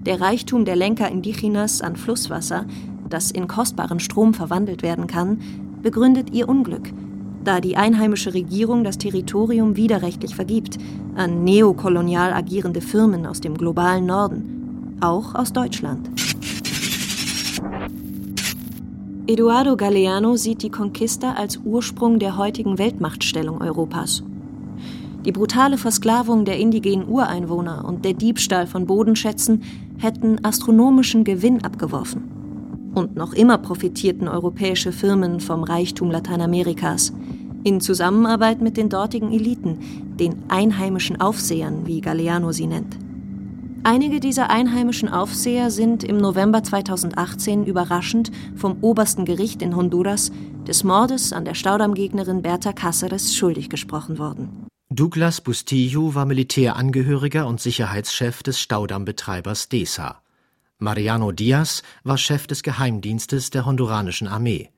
Der 0.06 0.20
Reichtum 0.20 0.66
der 0.66 0.76
Lenker 0.76 1.10
Indigenas 1.10 1.82
an 1.82 1.96
Flusswasser, 1.96 2.66
das 3.10 3.32
in 3.32 3.48
kostbaren 3.48 4.02
Strom 4.02 4.34
verwandelt 4.34 4.84
werden 4.84 5.08
kann, 5.08 5.40
begründet 5.82 6.34
ihr 6.34 6.50
Unglück, 6.50 6.92
da 7.44 7.62
die 7.62 7.78
einheimische 7.78 8.34
Regierung 8.34 8.84
das 8.84 8.98
Territorium 8.98 9.78
widerrechtlich 9.78 10.36
vergibt 10.36 10.78
an 11.16 11.44
neokolonial 11.44 12.34
agierende 12.34 12.82
Firmen 12.82 13.26
aus 13.26 13.40
dem 13.40 13.58
globalen 13.58 14.06
Norden, 14.06 14.98
auch 15.00 15.36
aus 15.36 15.54
Deutschland. 15.54 16.10
Eduardo 19.26 19.78
Galeano 19.78 20.36
sieht 20.36 20.64
die 20.64 20.70
Conquista 20.70 21.34
als 21.34 21.58
Ursprung 21.64 22.20
der 22.20 22.36
heutigen 22.36 22.78
Weltmachtstellung 22.78 23.62
Europas. 23.62 24.22
Die 25.26 25.32
brutale 25.32 25.78
Versklavung 25.78 26.44
der 26.44 26.58
indigenen 26.58 27.08
Ureinwohner 27.08 27.86
und 27.86 28.04
der 28.04 28.14
Diebstahl 28.14 28.68
von 28.68 28.86
Bodenschätzen 28.86 29.64
hätten 29.98 30.44
astronomischen 30.44 31.24
Gewinn 31.24 31.64
abgeworfen. 31.64 32.92
Und 32.94 33.16
noch 33.16 33.34
immer 33.34 33.58
profitierten 33.58 34.28
europäische 34.28 34.92
Firmen 34.92 35.40
vom 35.40 35.64
Reichtum 35.64 36.12
Lateinamerikas, 36.12 37.14
in 37.64 37.80
Zusammenarbeit 37.80 38.62
mit 38.62 38.76
den 38.76 38.90
dortigen 38.90 39.32
Eliten, 39.32 39.80
den 40.20 40.44
einheimischen 40.50 41.22
Aufsehern, 41.22 41.88
wie 41.88 42.02
Galeano 42.02 42.52
sie 42.52 42.68
nennt. 42.68 42.98
Einige 43.86 44.20
dieser 44.20 44.50
einheimischen 44.50 45.10
Aufseher 45.10 45.72
sind 45.72 46.04
im 46.04 46.18
November 46.18 46.64
2018 46.64 47.66
überraschend 47.66 48.32
vom 48.56 48.78
obersten 48.82 49.24
Gericht 49.24 49.62
in 49.62 49.76
Honduras 49.76 50.32
des 50.68 50.84
Mordes 50.84 51.34
an 51.34 51.46
der 51.46 51.54
Staudammgegnerin 51.54 52.42
Berta 52.42 52.72
Cáceres 52.72 53.36
schuldig 53.36 53.70
gesprochen 53.70 54.18
worden. 54.18 54.68
Douglas 54.96 55.42
Bustillo 55.42 56.14
war 56.14 56.28
Militärangehöriger 56.28 57.48
und 57.48 57.60
Sicherheitschef 57.60 58.44
des 58.44 58.60
Staudammbetreibers 58.60 59.68
DESA. 59.68 60.22
Mariano 60.78 61.32
Diaz 61.32 61.82
war 62.04 62.20
Chef 62.20 62.46
des 62.46 62.62
Geheimdienstes 62.62 63.50
der 63.50 63.66
honduranischen 63.66 64.28
Armee. 64.28 64.70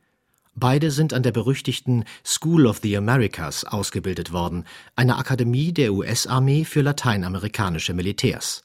Beide 0.55 0.91
sind 0.91 1.13
an 1.13 1.21
der 1.21 1.33
berüchtigten 1.33 2.05
School 2.23 2.65
of 2.65 2.79
the 2.81 2.95
Americas 2.95 3.65
ausgebildet 3.65 4.31
worden, 4.31 4.63
einer 4.95 5.19
Akademie 5.19 5.73
der 5.73 5.91
US-Armee 5.91 6.63
für 6.63 6.81
lateinamerikanische 6.81 7.93
Militärs. 7.93 8.63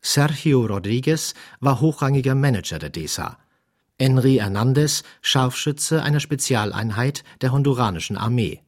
Sergio 0.00 0.64
Rodriguez 0.64 1.34
war 1.58 1.80
hochrangiger 1.80 2.36
Manager 2.36 2.78
der 2.78 2.90
DESA. 2.90 3.36
Henry 3.98 4.36
Hernandez 4.36 5.02
Scharfschütze 5.22 6.04
einer 6.04 6.20
Spezialeinheit 6.20 7.24
der 7.40 7.50
honduranischen 7.50 8.16
Armee. 8.16 8.62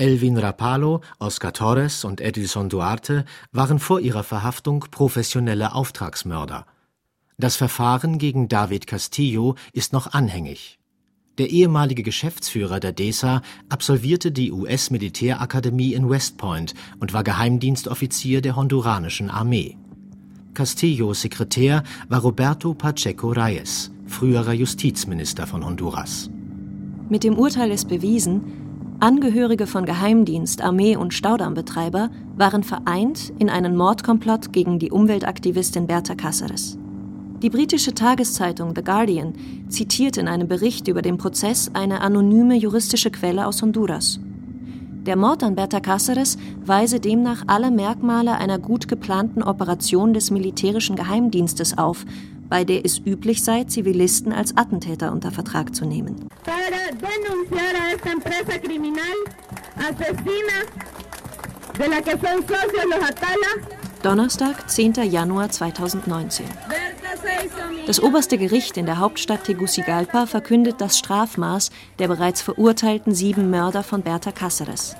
Elvin 0.00 0.38
Rapallo, 0.38 1.00
Oscar 1.18 1.52
Torres 1.52 2.04
und 2.04 2.20
Edilson 2.20 2.68
Duarte 2.68 3.24
waren 3.50 3.80
vor 3.80 3.98
ihrer 3.98 4.22
Verhaftung 4.22 4.86
professionelle 4.92 5.74
Auftragsmörder. 5.74 6.66
Das 7.36 7.56
Verfahren 7.56 8.18
gegen 8.18 8.48
David 8.48 8.86
Castillo 8.86 9.56
ist 9.72 9.92
noch 9.92 10.12
anhängig. 10.12 10.78
Der 11.38 11.50
ehemalige 11.50 12.04
Geschäftsführer 12.04 12.78
der 12.78 12.92
DESA 12.92 13.42
absolvierte 13.68 14.30
die 14.30 14.52
US-Militärakademie 14.52 15.94
in 15.94 16.08
West 16.08 16.36
Point 16.36 16.74
und 17.00 17.12
war 17.12 17.24
Geheimdienstoffizier 17.24 18.40
der 18.40 18.54
honduranischen 18.54 19.30
Armee. 19.30 19.76
Castillos 20.54 21.22
Sekretär 21.22 21.82
war 22.08 22.20
Roberto 22.20 22.72
Pacheco 22.72 23.32
Reyes, 23.32 23.90
früherer 24.06 24.52
Justizminister 24.52 25.48
von 25.48 25.64
Honduras. 25.64 26.30
Mit 27.08 27.24
dem 27.24 27.36
Urteil 27.36 27.72
ist 27.72 27.88
bewiesen, 27.88 28.67
Angehörige 29.00 29.68
von 29.68 29.84
Geheimdienst, 29.84 30.60
Armee 30.60 30.96
und 30.96 31.14
Staudammbetreiber 31.14 32.10
waren 32.36 32.64
vereint 32.64 33.32
in 33.38 33.48
einen 33.48 33.76
Mordkomplott 33.76 34.52
gegen 34.52 34.80
die 34.80 34.90
Umweltaktivistin 34.90 35.86
Berta 35.86 36.14
Cáceres. 36.14 36.76
Die 37.40 37.48
britische 37.48 37.94
Tageszeitung 37.94 38.72
The 38.74 38.82
Guardian 38.82 39.34
zitiert 39.68 40.16
in 40.16 40.26
einem 40.26 40.48
Bericht 40.48 40.88
über 40.88 41.00
den 41.00 41.16
Prozess 41.16 41.70
eine 41.74 42.00
anonyme 42.00 42.56
juristische 42.56 43.12
Quelle 43.12 43.46
aus 43.46 43.62
Honduras. 43.62 44.18
Der 45.06 45.14
Mord 45.14 45.44
an 45.44 45.54
Berta 45.54 45.78
Cáceres 45.78 46.36
weise 46.66 46.98
demnach 46.98 47.44
alle 47.46 47.70
Merkmale 47.70 48.36
einer 48.36 48.58
gut 48.58 48.88
geplanten 48.88 49.44
Operation 49.44 50.12
des 50.12 50.32
militärischen 50.32 50.96
Geheimdienstes 50.96 51.78
auf, 51.78 52.04
bei 52.48 52.64
der 52.64 52.84
es 52.84 52.98
üblich 53.04 53.44
sei, 53.44 53.64
Zivilisten 53.64 54.32
als 54.32 54.56
Attentäter 54.56 55.12
unter 55.12 55.30
Vertrag 55.30 55.74
zu 55.74 55.84
nehmen. 55.84 56.28
Donnerstag, 64.02 64.70
10. 64.70 64.92
Januar 65.10 65.50
2019. 65.50 66.46
Das 67.86 68.02
oberste 68.02 68.36
Gericht 68.36 68.76
in 68.76 68.86
der 68.86 68.98
Hauptstadt 68.98 69.44
Tegucigalpa 69.44 70.26
verkündet 70.26 70.76
das 70.80 70.98
Strafmaß 70.98 71.70
der 71.98 72.08
bereits 72.08 72.42
verurteilten 72.42 73.14
sieben 73.14 73.50
Mörder 73.50 73.82
von 73.82 74.02
Berta 74.02 74.30
Cáceres. 74.30 74.94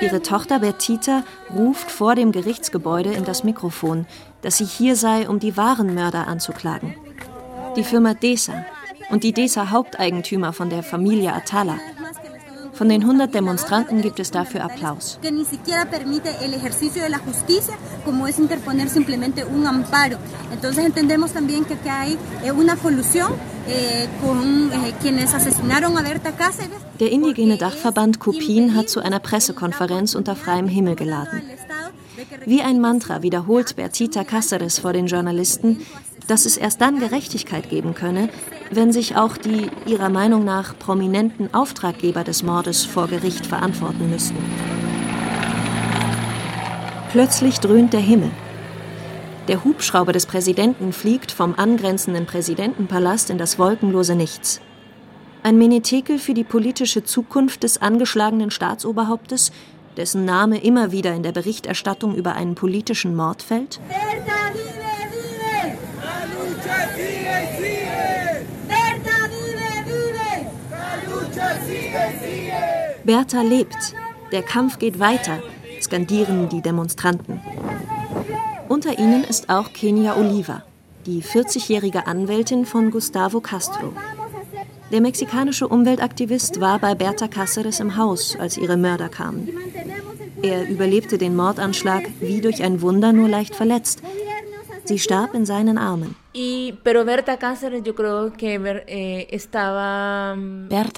Ihre 0.00 0.22
Tochter 0.22 0.60
Bertita 0.60 1.24
ruft 1.54 1.90
vor 1.90 2.14
dem 2.14 2.32
Gerichtsgebäude 2.32 3.12
in 3.12 3.24
das 3.24 3.44
Mikrofon, 3.44 4.06
dass 4.42 4.58
sie 4.58 4.64
hier 4.64 4.96
sei, 4.96 5.28
um 5.28 5.38
die 5.38 5.56
wahren 5.56 5.94
Mörder 5.94 6.26
anzuklagen. 6.28 6.94
Die 7.76 7.84
Firma 7.84 8.14
DESA 8.14 8.64
und 9.10 9.24
die 9.24 9.32
DESA-Haupteigentümer 9.32 10.52
von 10.52 10.70
der 10.70 10.82
Familie 10.82 11.32
Atala 11.32 11.78
von 12.80 12.88
den 12.88 13.02
100 13.02 13.34
Demonstranten 13.34 14.00
gibt 14.00 14.20
es 14.20 14.30
dafür 14.30 14.64
Applaus. 14.64 15.18
Der 26.98 27.10
indigene 27.10 27.58
Dachverband 27.58 28.18
Kupin 28.18 28.74
hat 28.74 28.88
zu 28.88 29.00
einer 29.00 29.18
Pressekonferenz 29.18 30.14
unter 30.14 30.34
freiem 30.34 30.66
Himmel 30.66 30.96
geladen. 30.96 31.42
Wie 32.44 32.62
ein 32.62 32.80
Mantra 32.80 33.22
wiederholt 33.22 33.76
Bertita 33.76 34.22
Cáceres 34.22 34.80
vor 34.80 34.92
den 34.92 35.06
Journalisten, 35.06 35.84
dass 36.26 36.46
es 36.46 36.56
erst 36.56 36.80
dann 36.80 37.00
Gerechtigkeit 37.00 37.68
geben 37.70 37.94
könne, 37.94 38.28
wenn 38.70 38.92
sich 38.92 39.16
auch 39.16 39.36
die 39.36 39.70
ihrer 39.86 40.08
Meinung 40.08 40.44
nach 40.44 40.78
prominenten 40.78 41.52
Auftraggeber 41.52 42.24
des 42.24 42.42
Mordes 42.42 42.84
vor 42.84 43.08
Gericht 43.08 43.46
verantworten 43.46 44.10
müssten. 44.10 44.38
Plötzlich 47.10 47.58
dröhnt 47.58 47.92
der 47.92 48.00
Himmel. 48.00 48.30
Der 49.48 49.64
Hubschrauber 49.64 50.12
des 50.12 50.26
Präsidenten 50.26 50.92
fliegt 50.92 51.32
vom 51.32 51.54
angrenzenden 51.56 52.26
Präsidentenpalast 52.26 53.30
in 53.30 53.38
das 53.38 53.58
wolkenlose 53.58 54.14
Nichts. 54.14 54.60
Ein 55.42 55.58
Menetekel 55.58 56.18
für 56.18 56.34
die 56.34 56.44
politische 56.44 57.02
Zukunft 57.02 57.64
des 57.64 57.82
angeschlagenen 57.82 58.50
Staatsoberhauptes, 58.50 59.50
dessen 59.96 60.24
Name 60.24 60.62
immer 60.62 60.92
wieder 60.92 61.14
in 61.14 61.22
der 61.22 61.32
Berichterstattung 61.32 62.14
über 62.14 62.34
einen 62.34 62.54
politischen 62.54 63.14
Mord 63.14 63.42
fällt? 63.42 63.80
Bertha 73.04 73.42
lebt. 73.42 73.94
Der 74.30 74.42
Kampf 74.42 74.78
geht 74.78 75.00
weiter, 75.00 75.42
skandieren 75.80 76.48
die 76.48 76.62
Demonstranten. 76.62 77.40
Unter 78.68 78.98
ihnen 78.98 79.24
ist 79.24 79.50
auch 79.50 79.72
Kenia 79.72 80.16
Oliva, 80.16 80.62
die 81.06 81.22
40-jährige 81.22 82.06
Anwältin 82.06 82.66
von 82.66 82.92
Gustavo 82.92 83.40
Castro. 83.40 83.92
Der 84.92 85.00
mexikanische 85.00 85.68
Umweltaktivist 85.68 86.60
war 86.60 86.80
bei 86.80 86.96
Berta 86.96 87.26
Cáceres 87.26 87.80
im 87.80 87.96
Haus, 87.96 88.36
als 88.36 88.58
ihre 88.58 88.76
Mörder 88.76 89.08
kamen. 89.08 89.48
Er 90.42 90.68
überlebte 90.68 91.16
den 91.16 91.36
Mordanschlag 91.36 92.02
wie 92.20 92.40
durch 92.40 92.60
ein 92.62 92.82
Wunder 92.82 93.12
nur 93.12 93.28
leicht 93.28 93.54
verletzt. 93.54 94.02
Sie 94.84 94.98
starb 94.98 95.34
in 95.34 95.46
seinen 95.46 95.78
Armen. 95.78 96.16
Berta 96.32 97.44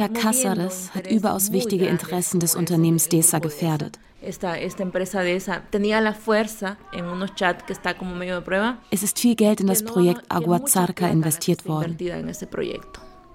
Cáceres, 0.06 0.88
eh, 0.88 0.92
mm, 0.92 0.94
hat 0.94 1.10
überaus 1.10 1.52
wichtige 1.52 1.86
Interessen 1.86 2.40
des 2.40 2.54
Unternehmens 2.54 3.10
DESA 3.10 3.40
gefährdet. 3.40 3.98
Esta, 4.22 4.56
esta 4.56 4.82
empresa 4.84 5.20
DESA 5.20 5.64
tenía 5.70 6.00
la 6.00 6.14
fuerza 6.14 6.78
en 6.92 7.04
unos 7.06 7.34
chats 7.34 7.64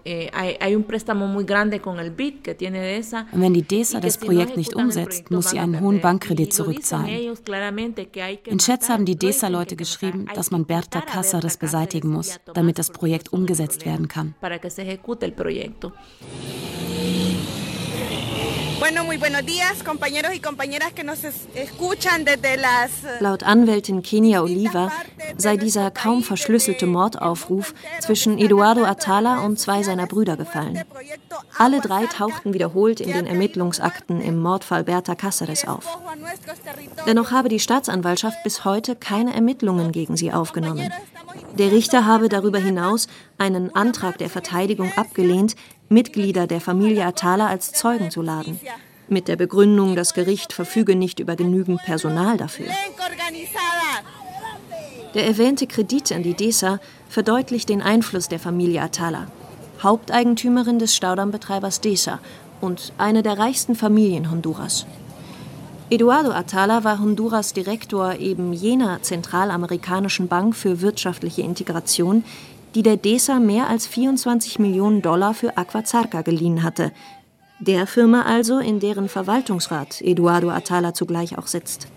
que 0.07 0.95
está 0.95 1.13
como 1.13 1.27
medio 1.27 1.67
de 1.67 1.77
prueba. 1.77 1.77
Es 1.77 1.77
ist 1.77 1.77
viel 1.77 1.77
Geld 1.77 1.77
in 1.77 1.77
das 1.77 1.77
Projekt 1.77 1.77
Agua 1.77 1.77
Zarca 1.77 1.77
investiert 1.77 1.77
worden. 1.77 1.77
En 1.77 1.77
ese 1.77 1.83
proyecto. 1.83 1.97
Eh, 2.97 3.31
Und 3.31 3.41
wenn 3.41 3.53
die 3.53 3.61
DESA 3.61 3.99
das 3.99 4.17
Projekt 4.17 4.57
nicht 4.57 4.73
umsetzt, 4.75 5.31
muss 5.31 5.49
sie 5.49 5.59
einen 5.59 5.81
hohen 5.81 6.01
Bankkredit 6.01 6.53
zurückzahlen. 6.53 7.35
In 8.45 8.57
Chats 8.59 8.89
haben 8.89 9.05
die 9.05 9.15
DESA-Leute 9.17 9.75
geschrieben, 9.75 10.27
dass 10.33 10.51
man 10.51 10.65
Berta 10.65 10.99
Cáceres 10.99 11.57
beseitigen 11.59 12.09
muss, 12.09 12.39
damit 12.53 12.79
das 12.79 12.91
Projekt 12.91 13.33
umgesetzt 13.33 13.85
werden 13.85 14.07
kann. 14.07 14.35
Bueno, 18.79 19.03
muy 19.03 19.17
buenos 19.17 19.43
días, 19.43 19.81
compañeros 19.83 20.33
y 20.35 20.39
compañeras 20.39 20.93
que 20.93 21.03
nos 21.03 21.23
escuchan 21.23 22.25
desde 22.25 22.57
las. 22.57 23.03
Eh, 23.03 23.17
Laut 23.21 23.41
Anwältin 23.41 24.03
Kenia 24.03 24.43
Oliva 24.43 24.91
sei 25.37 25.57
dieser 25.57 25.89
kaum 25.91 26.21
verschlüsselte 26.21 26.85
Mordaufruf 26.85 27.73
zwischen 27.99 28.37
Eduardo 28.37 28.85
Atala 28.85 29.39
und 29.45 29.59
zwei 29.59 29.81
seiner 29.81 30.05
Brüder 30.05 30.37
gefallen. 30.37 30.83
Alle 31.57 31.81
drei 31.81 32.05
tauchten 32.05 32.53
wiederholt 32.53 32.99
in 32.99 33.11
den 33.13 33.25
Ermittlungsakten 33.25 34.21
im 34.21 34.39
Mordfall 34.39 34.83
Berta 34.83 35.13
Cáceres 35.13 35.67
auf. 35.67 35.85
Dennoch 37.07 37.31
habe 37.31 37.49
die 37.49 37.59
Staatsanwaltschaft 37.59 38.43
bis 38.43 38.63
heute 38.63 38.95
keine 38.95 39.33
Ermittlungen 39.33 39.91
gegen 39.91 40.17
sie 40.17 40.31
aufgenommen. 40.31 40.91
Der 41.57 41.71
Richter 41.71 42.05
habe 42.05 42.29
darüber 42.29 42.59
hinaus 42.59 43.07
einen 43.37 43.73
Antrag 43.75 44.17
der 44.19 44.29
Verteidigung 44.29 44.91
abgelehnt, 44.95 45.55
Mitglieder 45.89 46.47
der 46.47 46.61
Familie 46.61 47.05
Atala 47.05 47.47
als 47.47 47.71
Zeugen 47.71 48.11
zu 48.11 48.21
laden, 48.21 48.59
mit 49.07 49.27
der 49.27 49.37
Begründung, 49.37 49.95
das 49.95 50.13
Gericht 50.13 50.51
verfüge 50.51 50.95
nicht 50.95 51.19
über 51.19 51.35
genügend 51.35 51.81
Personal 51.83 52.35
dafür. 52.37 52.67
Der 55.13 55.25
erwähnte 55.25 55.65
Kredit 55.65 56.11
an 56.11 56.23
die 56.23 56.33
DESA 56.33 56.79
verdeutlicht 57.07 57.69
den 57.69 57.81
Einfluss 57.81 58.27
der 58.27 58.39
Familie 58.39 58.81
Atala, 58.81 59.27
Haupteigentümerin 59.81 60.77
des 60.77 60.95
Staudammbetreibers 60.95 61.79
DESA 61.79 62.19
und 62.59 62.91
eine 62.97 63.23
der 63.23 63.37
reichsten 63.37 63.75
Familien 63.75 64.29
Honduras. 64.29 64.85
Eduardo 65.89 66.31
Atala 66.31 66.83
war 66.83 66.99
Honduras 66.99 67.53
Direktor 67.53 68.15
eben 68.15 68.51
jener 68.51 69.01
zentralamerikanischen 69.01 70.27
Bank 70.27 70.53
für 70.53 70.81
wirtschaftliche 70.81 71.43
Integration, 71.43 72.25
die 72.75 72.83
der 72.83 72.97
DESA 72.97 73.39
mehr 73.39 73.67
als 73.67 73.87
24 73.87 74.59
Millionen 74.59 75.01
Dollar 75.01 75.33
für 75.33 75.57
Aquazarca 75.57 76.21
geliehen 76.21 76.63
hatte. 76.63 76.91
Der 77.59 77.87
Firma 77.87 78.21
also, 78.23 78.59
in 78.59 78.79
deren 78.79 79.09
Verwaltungsrat 79.09 80.01
Eduardo 80.01 80.49
Atala 80.49 80.93
zugleich 80.93 81.37
auch 81.37 81.47
sitzt. 81.47 81.87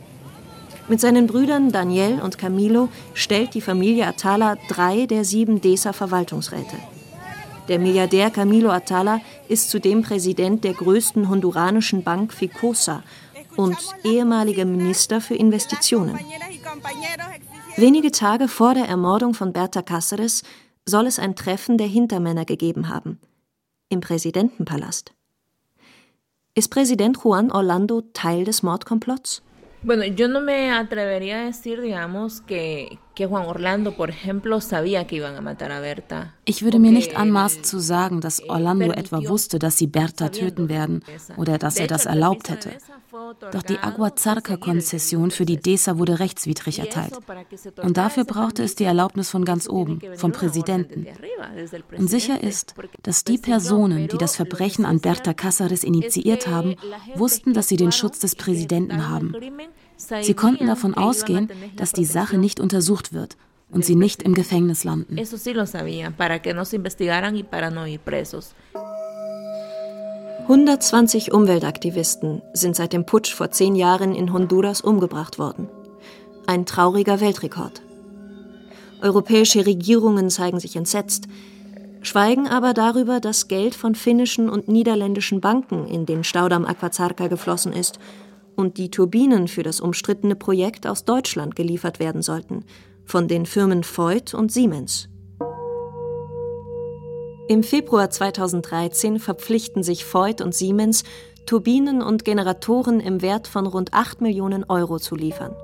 Mit 0.88 1.00
seinen 1.00 1.26
Brüdern 1.26 1.70
Daniel 1.70 2.20
und 2.20 2.38
Camilo 2.38 2.88
stellt 3.14 3.54
die 3.54 3.60
Familie 3.60 4.06
Atala 4.06 4.56
drei 4.68 5.06
der 5.06 5.24
sieben 5.24 5.60
DESA-Verwaltungsräte. 5.60 6.76
Der 7.68 7.78
Milliardär 7.78 8.30
Camilo 8.30 8.70
Atala 8.70 9.20
ist 9.48 9.70
zudem 9.70 10.02
Präsident 10.02 10.64
der 10.64 10.72
größten 10.72 11.28
honduranischen 11.28 12.02
Bank 12.02 12.32
Ficosa 12.32 13.04
und 13.56 13.76
ehemaliger 14.02 14.64
Minister 14.64 15.20
für 15.20 15.34
Investitionen. 15.34 16.18
Wenige 17.80 18.10
Tage 18.10 18.46
vor 18.46 18.74
der 18.74 18.84
Ermordung 18.88 19.32
von 19.32 19.54
Berta 19.54 19.80
Cáceres 19.80 20.42
soll 20.84 21.06
es 21.06 21.18
ein 21.18 21.34
Treffen 21.34 21.78
der 21.78 21.86
Hintermänner 21.86 22.44
gegeben 22.44 22.90
haben. 22.90 23.18
Im 23.88 24.00
Präsidentenpalast. 24.00 25.14
Ist 26.54 26.68
Präsident 26.70 27.24
Juan 27.24 27.50
Orlando 27.50 28.02
Teil 28.12 28.44
des 28.44 28.62
Mordkomplotts? 28.62 29.42
Bueno, 29.82 30.04
yo 30.04 30.28
no 30.28 30.42
me 30.42 30.70
atrevería 30.70 31.40
a 31.40 31.44
decir, 31.46 31.80
digamos, 31.80 32.42
que, 32.42 32.98
Ich 36.44 36.62
würde 36.62 36.78
mir 36.78 36.92
nicht 36.92 37.16
anmaßen 37.16 37.64
zu 37.64 37.78
sagen, 37.78 38.20
dass 38.20 38.48
Orlando 38.48 38.92
etwa 38.92 39.28
wusste, 39.28 39.58
dass 39.58 39.76
sie 39.76 39.86
Berta 39.86 40.28
töten 40.28 40.68
werden 40.68 41.02
oder 41.36 41.58
dass 41.58 41.76
er 41.76 41.86
das 41.86 42.06
erlaubt 42.06 42.48
hätte. 42.48 42.70
Doch 43.52 43.62
die 43.62 43.78
Aguazarca-Konzession 43.78 45.30
für 45.30 45.44
die 45.44 45.56
DESA 45.56 45.98
wurde 45.98 46.20
rechtswidrig 46.20 46.78
erteilt. 46.78 47.18
Und 47.82 47.96
dafür 47.96 48.24
brauchte 48.24 48.62
es 48.62 48.76
die 48.76 48.84
Erlaubnis 48.84 49.30
von 49.30 49.44
ganz 49.44 49.68
oben, 49.68 50.00
vom 50.16 50.32
Präsidenten. 50.32 51.06
Und 51.96 52.08
sicher 52.08 52.42
ist, 52.42 52.74
dass 53.02 53.24
die 53.24 53.38
Personen, 53.38 54.08
die 54.08 54.18
das 54.18 54.36
Verbrechen 54.36 54.84
an 54.84 55.00
Berta 55.00 55.32
Cáceres 55.32 55.84
initiiert 55.84 56.46
haben, 56.46 56.76
wussten, 57.16 57.52
dass 57.52 57.68
sie 57.68 57.76
den 57.76 57.92
Schutz 57.92 58.20
des 58.20 58.36
Präsidenten 58.36 59.08
haben. 59.08 59.34
Sie 60.22 60.34
konnten 60.34 60.66
davon 60.66 60.94
ausgehen, 60.94 61.48
dass 61.76 61.92
die 61.92 62.06
Sache 62.06 62.38
nicht 62.38 62.58
untersucht 62.58 63.12
wird 63.12 63.36
und 63.70 63.84
sie 63.84 63.96
nicht 63.96 64.22
im 64.22 64.34
Gefängnis 64.34 64.82
landen. 64.84 65.18
120 70.42 71.32
Umweltaktivisten 71.32 72.42
sind 72.54 72.76
seit 72.76 72.92
dem 72.92 73.04
Putsch 73.04 73.34
vor 73.34 73.50
zehn 73.50 73.76
Jahren 73.76 74.14
in 74.14 74.32
Honduras 74.32 74.80
umgebracht 74.80 75.38
worden. 75.38 75.68
Ein 76.46 76.64
trauriger 76.66 77.20
Weltrekord. 77.20 77.82
Europäische 79.02 79.66
Regierungen 79.66 80.30
zeigen 80.30 80.60
sich 80.60 80.76
entsetzt, 80.76 81.28
schweigen 82.02 82.48
aber 82.48 82.74
darüber, 82.74 83.20
dass 83.20 83.48
Geld 83.48 83.74
von 83.74 83.94
finnischen 83.94 84.48
und 84.48 84.66
niederländischen 84.66 85.40
Banken 85.40 85.86
in 85.86 86.06
den 86.06 86.24
Staudamm 86.24 86.64
Aquazarca 86.64 87.28
geflossen 87.28 87.72
ist 87.72 87.98
und 88.60 88.76
die 88.76 88.90
Turbinen 88.90 89.48
für 89.48 89.62
das 89.62 89.80
umstrittene 89.80 90.36
Projekt 90.36 90.86
aus 90.86 91.04
Deutschland 91.04 91.56
geliefert 91.56 91.98
werden 91.98 92.22
sollten, 92.22 92.64
von 93.06 93.26
den 93.26 93.46
Firmen 93.46 93.82
Voigt 93.82 94.34
und 94.34 94.52
Siemens. 94.52 95.08
Im 97.48 97.64
Februar 97.64 98.10
2013 98.10 99.18
verpflichten 99.18 99.82
sich 99.82 100.04
Voigt 100.04 100.40
und 100.40 100.54
Siemens, 100.54 101.02
Turbinen 101.46 102.02
und 102.02 102.24
Generatoren 102.24 103.00
im 103.00 103.22
Wert 103.22 103.48
von 103.48 103.66
rund 103.66 103.92
8 103.92 104.20
Millionen 104.20 104.62
Euro 104.64 105.00
zu 105.00 105.16
liefern. 105.16 105.56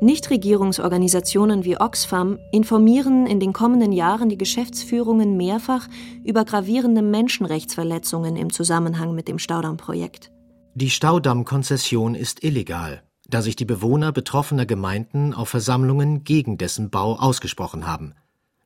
Nichtregierungsorganisationen 0.00 1.64
wie 1.64 1.80
Oxfam 1.80 2.38
informieren 2.52 3.26
in 3.26 3.40
den 3.40 3.54
kommenden 3.54 3.92
Jahren 3.92 4.28
die 4.28 4.36
Geschäftsführungen 4.36 5.36
mehrfach 5.36 5.88
über 6.24 6.44
gravierende 6.44 7.00
Menschenrechtsverletzungen 7.00 8.36
im 8.36 8.52
Zusammenhang 8.52 9.14
mit 9.14 9.28
dem 9.28 9.38
Staudammprojekt. 9.38 10.33
Die 10.76 10.90
Staudammkonzession 10.90 12.16
ist 12.16 12.42
illegal, 12.42 13.04
da 13.28 13.42
sich 13.42 13.54
die 13.54 13.64
Bewohner 13.64 14.10
betroffener 14.10 14.66
Gemeinden 14.66 15.32
auf 15.32 15.48
Versammlungen 15.48 16.24
gegen 16.24 16.58
dessen 16.58 16.90
Bau 16.90 17.14
ausgesprochen 17.14 17.86
haben. 17.86 18.14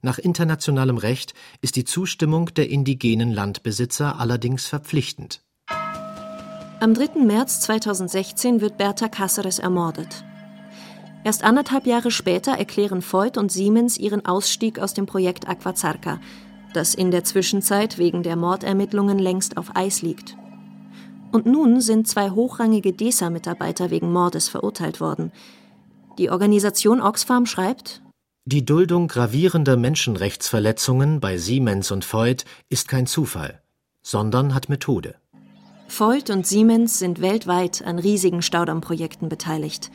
Nach 0.00 0.18
internationalem 0.18 0.96
Recht 0.96 1.34
ist 1.60 1.76
die 1.76 1.84
Zustimmung 1.84 2.46
der 2.54 2.70
indigenen 2.70 3.30
Landbesitzer 3.30 4.18
allerdings 4.18 4.64
verpflichtend. 4.64 5.42
Am 6.80 6.94
3. 6.94 7.26
März 7.26 7.60
2016 7.60 8.62
wird 8.62 8.78
Berta 8.78 9.06
Cáceres 9.08 9.60
ermordet. 9.60 10.24
Erst 11.24 11.44
anderthalb 11.44 11.86
Jahre 11.86 12.10
später 12.10 12.52
erklären 12.52 13.02
Voigt 13.02 13.36
und 13.36 13.52
Siemens 13.52 13.98
ihren 13.98 14.24
Ausstieg 14.24 14.78
aus 14.78 14.94
dem 14.94 15.04
Projekt 15.04 15.46
Aquazarca, 15.46 16.22
das 16.72 16.94
in 16.94 17.10
der 17.10 17.24
Zwischenzeit 17.24 17.98
wegen 17.98 18.22
der 18.22 18.36
Mordermittlungen 18.36 19.18
längst 19.18 19.58
auf 19.58 19.76
Eis 19.76 20.00
liegt. 20.00 20.38
Und 21.30 21.46
nun 21.46 21.80
sind 21.80 22.08
zwei 22.08 22.30
hochrangige 22.30 22.92
DESA-Mitarbeiter 22.92 23.90
wegen 23.90 24.12
Mordes 24.12 24.48
verurteilt 24.48 25.00
worden. 25.00 25.32
Die 26.18 26.30
Organisation 26.30 27.00
Oxfam 27.00 27.46
schreibt, 27.46 28.02
die 28.50 28.64
Duldung 28.64 29.08
gravierender 29.08 29.76
Menschenrechtsverletzungen 29.76 31.20
bei 31.20 31.36
Siemens 31.36 31.90
und 31.90 32.10
Voigt 32.10 32.46
ist 32.70 32.88
kein 32.88 33.06
Zufall, 33.06 33.60
sondern 34.02 34.54
hat 34.54 34.70
Methode. 34.70 35.16
Voigt 35.86 36.30
und 36.30 36.46
Siemens 36.46 36.98
sind 36.98 37.20
weltweit 37.20 37.82
an 37.84 37.98
riesigen 37.98 38.40
Staudammprojekten 38.40 39.28
beteiligt. 39.28 39.90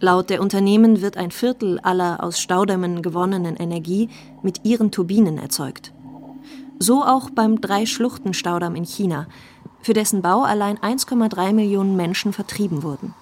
Laut 0.00 0.30
der 0.30 0.40
Unternehmen 0.40 1.02
wird 1.02 1.18
ein 1.18 1.30
Viertel 1.30 1.78
aller 1.80 2.22
aus 2.22 2.40
Staudämmen 2.40 3.02
gewonnenen 3.02 3.56
Energie 3.56 4.08
mit 4.42 4.64
ihren 4.64 4.90
Turbinen 4.90 5.36
erzeugt. 5.36 5.92
So 6.78 7.02
auch 7.02 7.28
beim 7.28 7.60
Drei-Schluchten-Staudamm 7.60 8.76
in 8.76 8.84
China, 8.84 9.26
für 9.80 9.92
dessen 9.92 10.22
Bau 10.22 10.42
allein 10.42 10.78
1,3 10.78 11.52
Millionen 11.52 11.96
Menschen 11.96 12.32
vertrieben 12.32 12.82
wurden. 12.82 13.14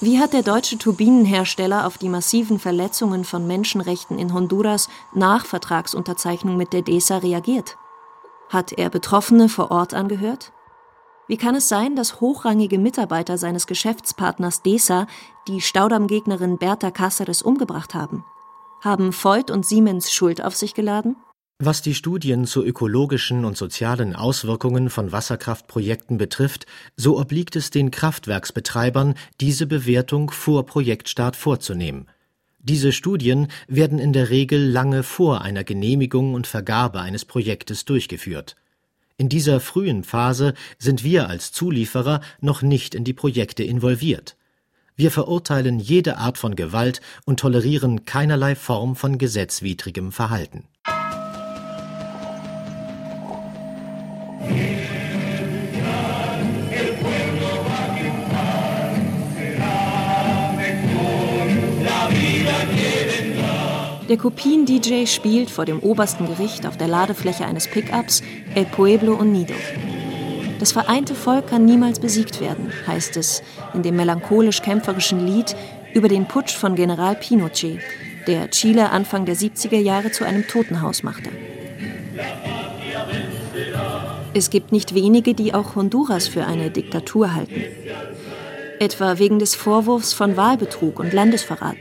Wie 0.00 0.18
hat 0.18 0.34
der 0.34 0.42
deutsche 0.42 0.76
Turbinenhersteller 0.76 1.86
auf 1.86 1.96
die 1.96 2.10
massiven 2.10 2.58
Verletzungen 2.58 3.24
von 3.24 3.46
Menschenrechten 3.46 4.18
in 4.18 4.34
Honduras 4.34 4.88
nach 5.14 5.46
Vertragsunterzeichnung 5.46 6.56
mit 6.56 6.74
der 6.74 6.82
DESA 6.82 7.18
reagiert? 7.18 7.78
Hat 8.50 8.72
er 8.72 8.90
Betroffene 8.90 9.48
vor 9.48 9.70
Ort 9.70 9.94
angehört? 9.94 10.52
Wie 11.28 11.38
kann 11.38 11.54
es 11.54 11.68
sein, 11.68 11.96
dass 11.96 12.20
hochrangige 12.20 12.78
Mitarbeiter 12.78 13.38
seines 13.38 13.66
Geschäftspartners 13.66 14.62
DESA 14.62 15.06
die 15.48 15.60
Staudammgegnerin 15.60 16.58
Berta 16.58 16.88
Cáceres 16.88 17.42
umgebracht 17.42 17.94
haben? 17.94 18.24
Haben 18.82 19.12
Voigt 19.12 19.50
und 19.50 19.66
Siemens 19.66 20.12
Schuld 20.12 20.44
auf 20.44 20.54
sich 20.54 20.74
geladen? 20.74 21.16
Was 21.58 21.80
die 21.80 21.94
Studien 21.94 22.44
zu 22.44 22.62
ökologischen 22.62 23.46
und 23.46 23.56
sozialen 23.56 24.14
Auswirkungen 24.14 24.90
von 24.90 25.10
Wasserkraftprojekten 25.10 26.18
betrifft, 26.18 26.66
so 26.96 27.18
obliegt 27.18 27.56
es 27.56 27.70
den 27.70 27.90
Kraftwerksbetreibern, 27.90 29.14
diese 29.40 29.66
Bewertung 29.66 30.30
vor 30.30 30.66
Projektstart 30.66 31.34
vorzunehmen. 31.34 32.08
Diese 32.58 32.92
Studien 32.92 33.48
werden 33.68 33.98
in 33.98 34.12
der 34.12 34.28
Regel 34.28 34.68
lange 34.68 35.02
vor 35.02 35.40
einer 35.40 35.64
Genehmigung 35.64 36.34
und 36.34 36.46
Vergabe 36.46 37.00
eines 37.00 37.24
Projektes 37.24 37.86
durchgeführt. 37.86 38.56
In 39.16 39.30
dieser 39.30 39.58
frühen 39.58 40.04
Phase 40.04 40.52
sind 40.78 41.04
wir 41.04 41.30
als 41.30 41.52
Zulieferer 41.52 42.20
noch 42.42 42.60
nicht 42.60 42.94
in 42.94 43.04
die 43.04 43.14
Projekte 43.14 43.64
involviert. 43.64 44.36
Wir 44.94 45.10
verurteilen 45.10 45.78
jede 45.78 46.18
Art 46.18 46.36
von 46.36 46.54
Gewalt 46.54 47.00
und 47.24 47.40
tolerieren 47.40 48.04
keinerlei 48.04 48.54
Form 48.54 48.94
von 48.94 49.16
gesetzwidrigem 49.16 50.12
Verhalten. 50.12 50.64
Der 64.08 64.16
Kopien-DJ 64.16 65.06
spielt 65.06 65.50
vor 65.50 65.64
dem 65.64 65.80
obersten 65.80 66.26
Gericht 66.26 66.64
auf 66.64 66.76
der 66.76 66.86
Ladefläche 66.86 67.44
eines 67.44 67.66
Pickups 67.66 68.22
El 68.54 68.64
Pueblo 68.66 69.14
Unido. 69.14 69.54
Das 70.60 70.70
vereinte 70.70 71.16
Volk 71.16 71.48
kann 71.48 71.64
niemals 71.64 71.98
besiegt 71.98 72.40
werden, 72.40 72.72
heißt 72.86 73.16
es 73.16 73.42
in 73.74 73.82
dem 73.82 73.96
melancholisch-kämpferischen 73.96 75.26
Lied 75.26 75.56
über 75.92 76.08
den 76.08 76.28
Putsch 76.28 76.54
von 76.54 76.76
General 76.76 77.16
Pinochet, 77.16 77.80
der 78.28 78.48
Chile 78.50 78.90
Anfang 78.90 79.24
der 79.26 79.34
70er 79.36 79.78
Jahre 79.78 80.12
zu 80.12 80.24
einem 80.24 80.46
Totenhaus 80.46 81.02
machte. 81.02 81.30
Es 84.34 84.50
gibt 84.50 84.70
nicht 84.70 84.94
wenige, 84.94 85.34
die 85.34 85.52
auch 85.52 85.74
Honduras 85.74 86.28
für 86.28 86.44
eine 86.44 86.70
Diktatur 86.70 87.34
halten. 87.34 87.62
Etwa 88.78 89.18
wegen 89.18 89.40
des 89.40 89.56
Vorwurfs 89.56 90.12
von 90.12 90.36
Wahlbetrug 90.36 91.00
und 91.00 91.12
Landesverrat. 91.12 91.76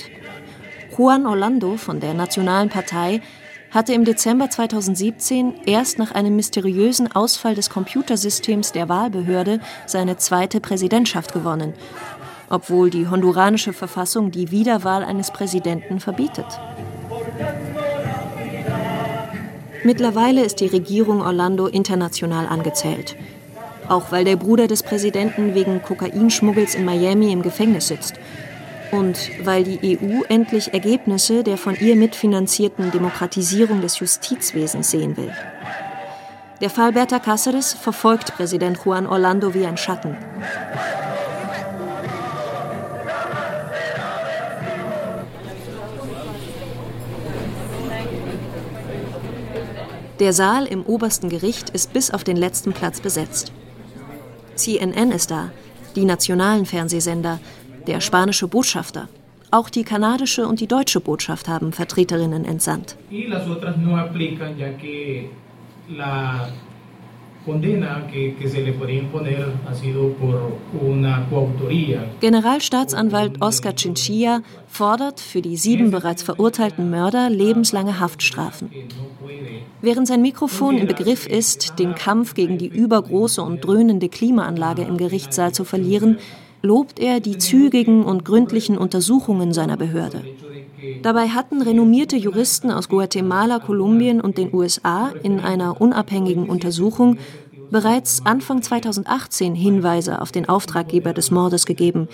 Juan 0.97 1.25
Orlando 1.25 1.75
von 1.75 1.99
der 1.99 2.13
Nationalen 2.13 2.69
Partei 2.69 3.21
hatte 3.69 3.91
im 3.91 4.05
Dezember 4.05 4.49
2017 4.49 5.55
erst 5.65 5.99
nach 5.99 6.13
einem 6.13 6.37
mysteriösen 6.37 7.11
Ausfall 7.11 7.53
des 7.53 7.69
Computersystems 7.69 8.71
der 8.71 8.87
Wahlbehörde 8.87 9.59
seine 9.85 10.15
zweite 10.15 10.61
Präsidentschaft 10.61 11.33
gewonnen, 11.33 11.73
obwohl 12.49 12.89
die 12.89 13.09
honduranische 13.09 13.73
Verfassung 13.73 14.31
die 14.31 14.51
Wiederwahl 14.51 15.03
eines 15.03 15.31
Präsidenten 15.31 15.99
verbietet. 15.99 16.45
Mittlerweile 19.83 20.45
ist 20.45 20.61
die 20.61 20.67
Regierung 20.67 21.21
Orlando 21.21 21.67
international 21.67 22.47
angezählt. 22.47 23.17
Auch 23.89 24.11
weil 24.11 24.23
der 24.23 24.37
Bruder 24.37 24.67
des 24.67 24.81
Präsidenten 24.81 25.53
wegen 25.55 25.81
Kokainschmuggels 25.81 26.73
in 26.73 26.85
Miami 26.85 27.33
im 27.33 27.41
Gefängnis 27.41 27.89
sitzt 27.89 28.15
und 28.97 29.31
weil 29.43 29.63
die 29.63 29.97
EU 29.97 30.23
endlich 30.29 30.73
Ergebnisse 30.73 31.43
der 31.43 31.57
von 31.57 31.75
ihr 31.75 31.95
mitfinanzierten 31.95 32.91
Demokratisierung 32.91 33.81
des 33.81 33.99
Justizwesens 33.99 34.91
sehen 34.91 35.17
will. 35.17 35.31
Der 36.61 36.69
Fall 36.69 36.93
Berta 36.93 37.17
Cáceres 37.17 37.75
verfolgt 37.75 38.35
Präsident 38.35 38.79
Juan 38.83 39.07
Orlando 39.07 39.53
wie 39.53 39.65
ein 39.65 39.77
Schatten. 39.77 40.15
Der 50.19 50.31
Saal 50.31 50.65
im 50.65 50.85
obersten 50.85 51.27
Gericht 51.27 51.71
ist 51.71 51.91
bis 51.91 52.09
auf 52.09 52.23
den 52.23 52.37
letzten 52.37 52.71
Platz 52.71 53.01
besetzt. 53.01 53.51
CNN 54.55 55.11
ist 55.11 55.29
da, 55.29 55.51
die 55.97 56.05
nationalen 56.05 56.65
Fernsehsender, 56.65 57.39
der 57.87 58.01
spanische 58.01 58.47
Botschafter, 58.47 59.07
Auch 59.51 59.69
die 59.69 59.83
kanadische 59.83 60.47
und 60.47 60.59
die 60.59 60.67
deutsche 60.67 60.99
Botschaft 60.99 61.47
haben 61.47 61.71
Vertreterinnen 61.71 62.43
entsandt. 62.43 62.97
Generalstaatsanwalt 72.19 73.41
Oscar 73.41 73.73
Chinchilla 73.75 74.41
fordert 74.67 75.19
für 75.19 75.41
die 75.41 75.55
sieben 75.55 75.91
bereits 75.91 76.23
verurteilten 76.23 76.89
Mörder 76.89 77.29
lebenslange 77.29 77.99
Haftstrafen. 77.99 78.71
Während 79.81 80.07
sein 80.07 80.21
Mikrofon 80.21 80.77
im 80.79 80.87
Begriff 80.87 81.27
ist, 81.27 81.77
den 81.77 81.93
Kampf 81.93 82.33
gegen 82.33 82.57
die 82.57 82.67
übergroße 82.67 83.41
und 83.41 83.63
dröhnende 83.63 84.09
Klimaanlage 84.09 84.81
im 84.81 84.97
Gerichtssaal 84.97 85.53
zu 85.53 85.63
verlieren, 85.63 86.17
lobt 86.61 86.99
er 86.99 87.19
die 87.19 87.37
zügigen 87.37 88.03
und 88.03 88.25
gründlichen 88.25 88.77
Untersuchungen 88.77 89.53
seiner 89.53 89.77
Behörde. 89.77 90.21
Dabei 91.01 91.29
hatten 91.29 91.61
renommierte 91.61 92.15
Juristen 92.15 92.71
aus 92.71 92.89
Guatemala, 92.89 93.59
Kolumbien 93.59 94.21
und 94.21 94.37
den 94.37 94.53
USA 94.53 95.11
in 95.23 95.39
einer 95.39 95.79
unabhängigen 95.79 96.45
Untersuchung 96.45 97.17
bereits 97.71 98.25
Anfang 98.25 98.61
2018 98.61 99.55
Hinweise 99.55 100.21
auf 100.21 100.31
den 100.31 100.47
Auftraggeber 100.47 101.13
des 101.13 101.31
Mordes 101.31 101.65
gegeben, 101.65 102.07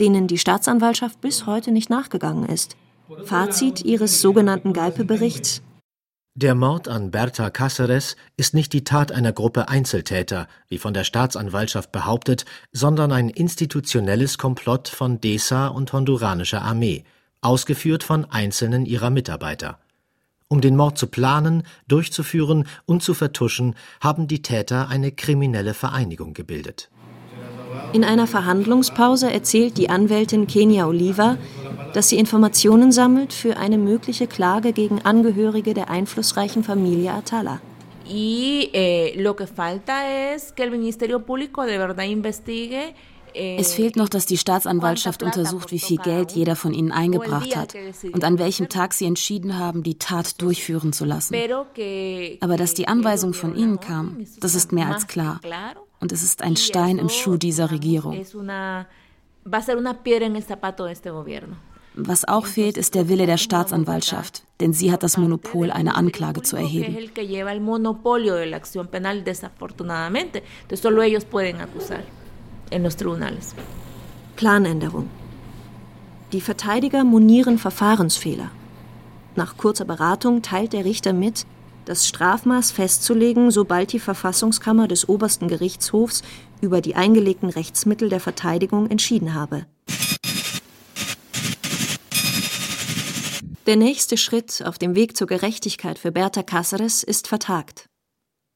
denen 0.00 0.26
die 0.26 0.38
Staatsanwaltschaft 0.38 1.20
bis 1.20 1.46
heute 1.46 1.70
nicht 1.70 1.90
nachgegangen 1.90 2.46
ist. 2.48 2.76
Fazit 3.24 3.84
ihres 3.84 4.20
sogenannten 4.20 4.72
Galpe-Berichts 4.72 5.62
der 6.36 6.54
Mord 6.54 6.86
an 6.86 7.10
Berta 7.10 7.46
Cáceres 7.46 8.14
ist 8.36 8.52
nicht 8.52 8.74
die 8.74 8.84
Tat 8.84 9.10
einer 9.10 9.32
Gruppe 9.32 9.70
Einzeltäter, 9.70 10.48
wie 10.68 10.76
von 10.76 10.92
der 10.92 11.04
Staatsanwaltschaft 11.04 11.92
behauptet, 11.92 12.44
sondern 12.72 13.10
ein 13.10 13.30
institutionelles 13.30 14.36
Komplott 14.36 14.88
von 14.88 15.18
DESA 15.18 15.68
und 15.68 15.94
honduranischer 15.94 16.60
Armee, 16.60 17.04
ausgeführt 17.40 18.04
von 18.04 18.26
einzelnen 18.26 18.84
ihrer 18.84 19.08
Mitarbeiter. 19.08 19.78
Um 20.48 20.60
den 20.60 20.76
Mord 20.76 20.98
zu 20.98 21.06
planen, 21.06 21.62
durchzuführen 21.88 22.68
und 22.84 23.02
zu 23.02 23.14
vertuschen, 23.14 23.74
haben 24.02 24.28
die 24.28 24.42
Täter 24.42 24.88
eine 24.88 25.12
kriminelle 25.12 25.72
Vereinigung 25.72 26.34
gebildet. 26.34 26.90
In 27.92 28.04
einer 28.04 28.26
Verhandlungspause 28.26 29.32
erzählt 29.32 29.78
die 29.78 29.88
Anwältin 29.88 30.46
Kenia 30.46 30.86
Oliva, 30.86 31.38
dass 31.94 32.10
sie 32.10 32.18
Informationen 32.18 32.92
sammelt 32.92 33.32
für 33.32 33.56
eine 33.56 33.78
mögliche 33.78 34.26
Klage 34.26 34.72
gegen 34.72 35.00
Angehörige 35.02 35.72
der 35.72 35.88
einflussreichen 35.88 36.62
Familie 36.62 37.12
Atala. 37.12 37.60
Eh, 38.08 38.64
eh, 43.34 43.56
es 43.58 43.74
fehlt 43.74 43.96
noch, 43.96 44.08
dass 44.08 44.26
die 44.26 44.36
Staatsanwaltschaft 44.36 45.22
untersucht, 45.22 45.70
wie 45.72 45.78
viel 45.78 45.98
Geld 45.98 46.32
jeder 46.32 46.56
von 46.56 46.72
ihnen 46.72 46.92
eingebracht 46.92 47.56
hat 47.56 47.74
und 48.12 48.24
an 48.24 48.38
welchem 48.38 48.68
Tag 48.68 48.94
sie 48.94 49.06
entschieden 49.06 49.58
haben, 49.58 49.82
die 49.82 49.98
Tat 49.98 50.40
durchführen 50.40 50.92
zu 50.92 51.04
lassen. 51.04 51.34
Aber 52.40 52.56
dass 52.56 52.74
die 52.74 52.88
Anweisung 52.88 53.34
von 53.34 53.56
ihnen 53.56 53.80
kam, 53.80 54.24
das 54.40 54.54
ist 54.54 54.72
mehr 54.72 54.88
als 54.88 55.06
klar. 55.06 55.40
Und 56.00 56.12
es 56.12 56.22
ist 56.22 56.42
ein 56.42 56.56
Stein 56.56 56.98
im 56.98 57.08
Schuh 57.08 57.36
dieser 57.36 57.70
Regierung. 57.70 58.22
Was 61.98 62.28
auch 62.28 62.44
fehlt, 62.44 62.76
ist 62.76 62.94
der 62.94 63.08
Wille 63.08 63.24
der 63.24 63.38
Staatsanwaltschaft, 63.38 64.42
denn 64.60 64.74
sie 64.74 64.92
hat 64.92 65.02
das 65.02 65.16
Monopol, 65.16 65.70
eine 65.70 65.94
Anklage 65.94 66.42
zu 66.42 66.56
erheben. 66.56 66.94
Planänderung. 74.36 75.08
Die 76.32 76.42
Verteidiger 76.42 77.02
monieren 77.04 77.56
Verfahrensfehler. 77.56 78.50
Nach 79.34 79.56
kurzer 79.56 79.86
Beratung 79.86 80.42
teilt 80.42 80.74
der 80.74 80.84
Richter 80.84 81.14
mit, 81.14 81.46
das 81.86 82.06
Strafmaß 82.06 82.72
festzulegen, 82.72 83.50
sobald 83.50 83.92
die 83.92 84.00
Verfassungskammer 84.00 84.88
des 84.88 85.08
obersten 85.08 85.48
Gerichtshofs 85.48 86.22
über 86.60 86.80
die 86.80 86.94
eingelegten 86.94 87.48
Rechtsmittel 87.48 88.08
der 88.08 88.20
Verteidigung 88.20 88.90
entschieden 88.90 89.34
habe. 89.34 89.66
Der 93.66 93.76
nächste 93.76 94.16
Schritt 94.16 94.62
auf 94.64 94.78
dem 94.78 94.94
Weg 94.94 95.16
zur 95.16 95.26
Gerechtigkeit 95.26 95.98
für 95.98 96.12
Berta 96.12 96.42
Cáceres 96.42 97.04
ist 97.04 97.26
vertagt. 97.26 97.88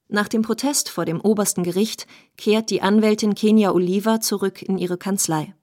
Nach 0.09 0.29
dem 0.29 0.43
Protest 0.43 0.89
vor 0.89 1.05
dem 1.05 1.21
obersten 1.21 1.63
Gericht 1.63 2.07
kehrt 2.37 2.71
die 2.71 2.83
Anwältin 2.83 3.35
Kenia 3.35 3.73
Oliva 3.73 4.21
zurück 4.21 4.61
in 4.63 4.77
ihre 4.77 4.99
Kanzlei. 4.99 5.55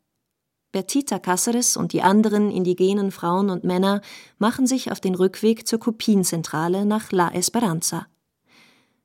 Bertita 0.71 1.17
Cáceres 1.17 1.77
und 1.77 1.93
die 1.93 2.01
anderen 2.01 2.51
indigenen 2.51 3.11
Frauen 3.11 3.49
und 3.49 3.63
Männer 3.63 4.01
machen 4.37 4.67
sich 4.67 4.91
auf 4.91 4.99
den 4.99 5.15
Rückweg 5.15 5.67
zur 5.67 5.79
Kopienzentrale 5.79 6.85
nach 6.85 7.11
La 7.11 7.29
Esperanza. 7.29 8.07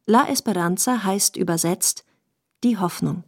La 0.04 0.28
Esperanza 0.28 1.04
heißt 1.04 1.36
übersetzt 1.36 2.04
die 2.64 2.78
Hoffnung. 2.78 3.24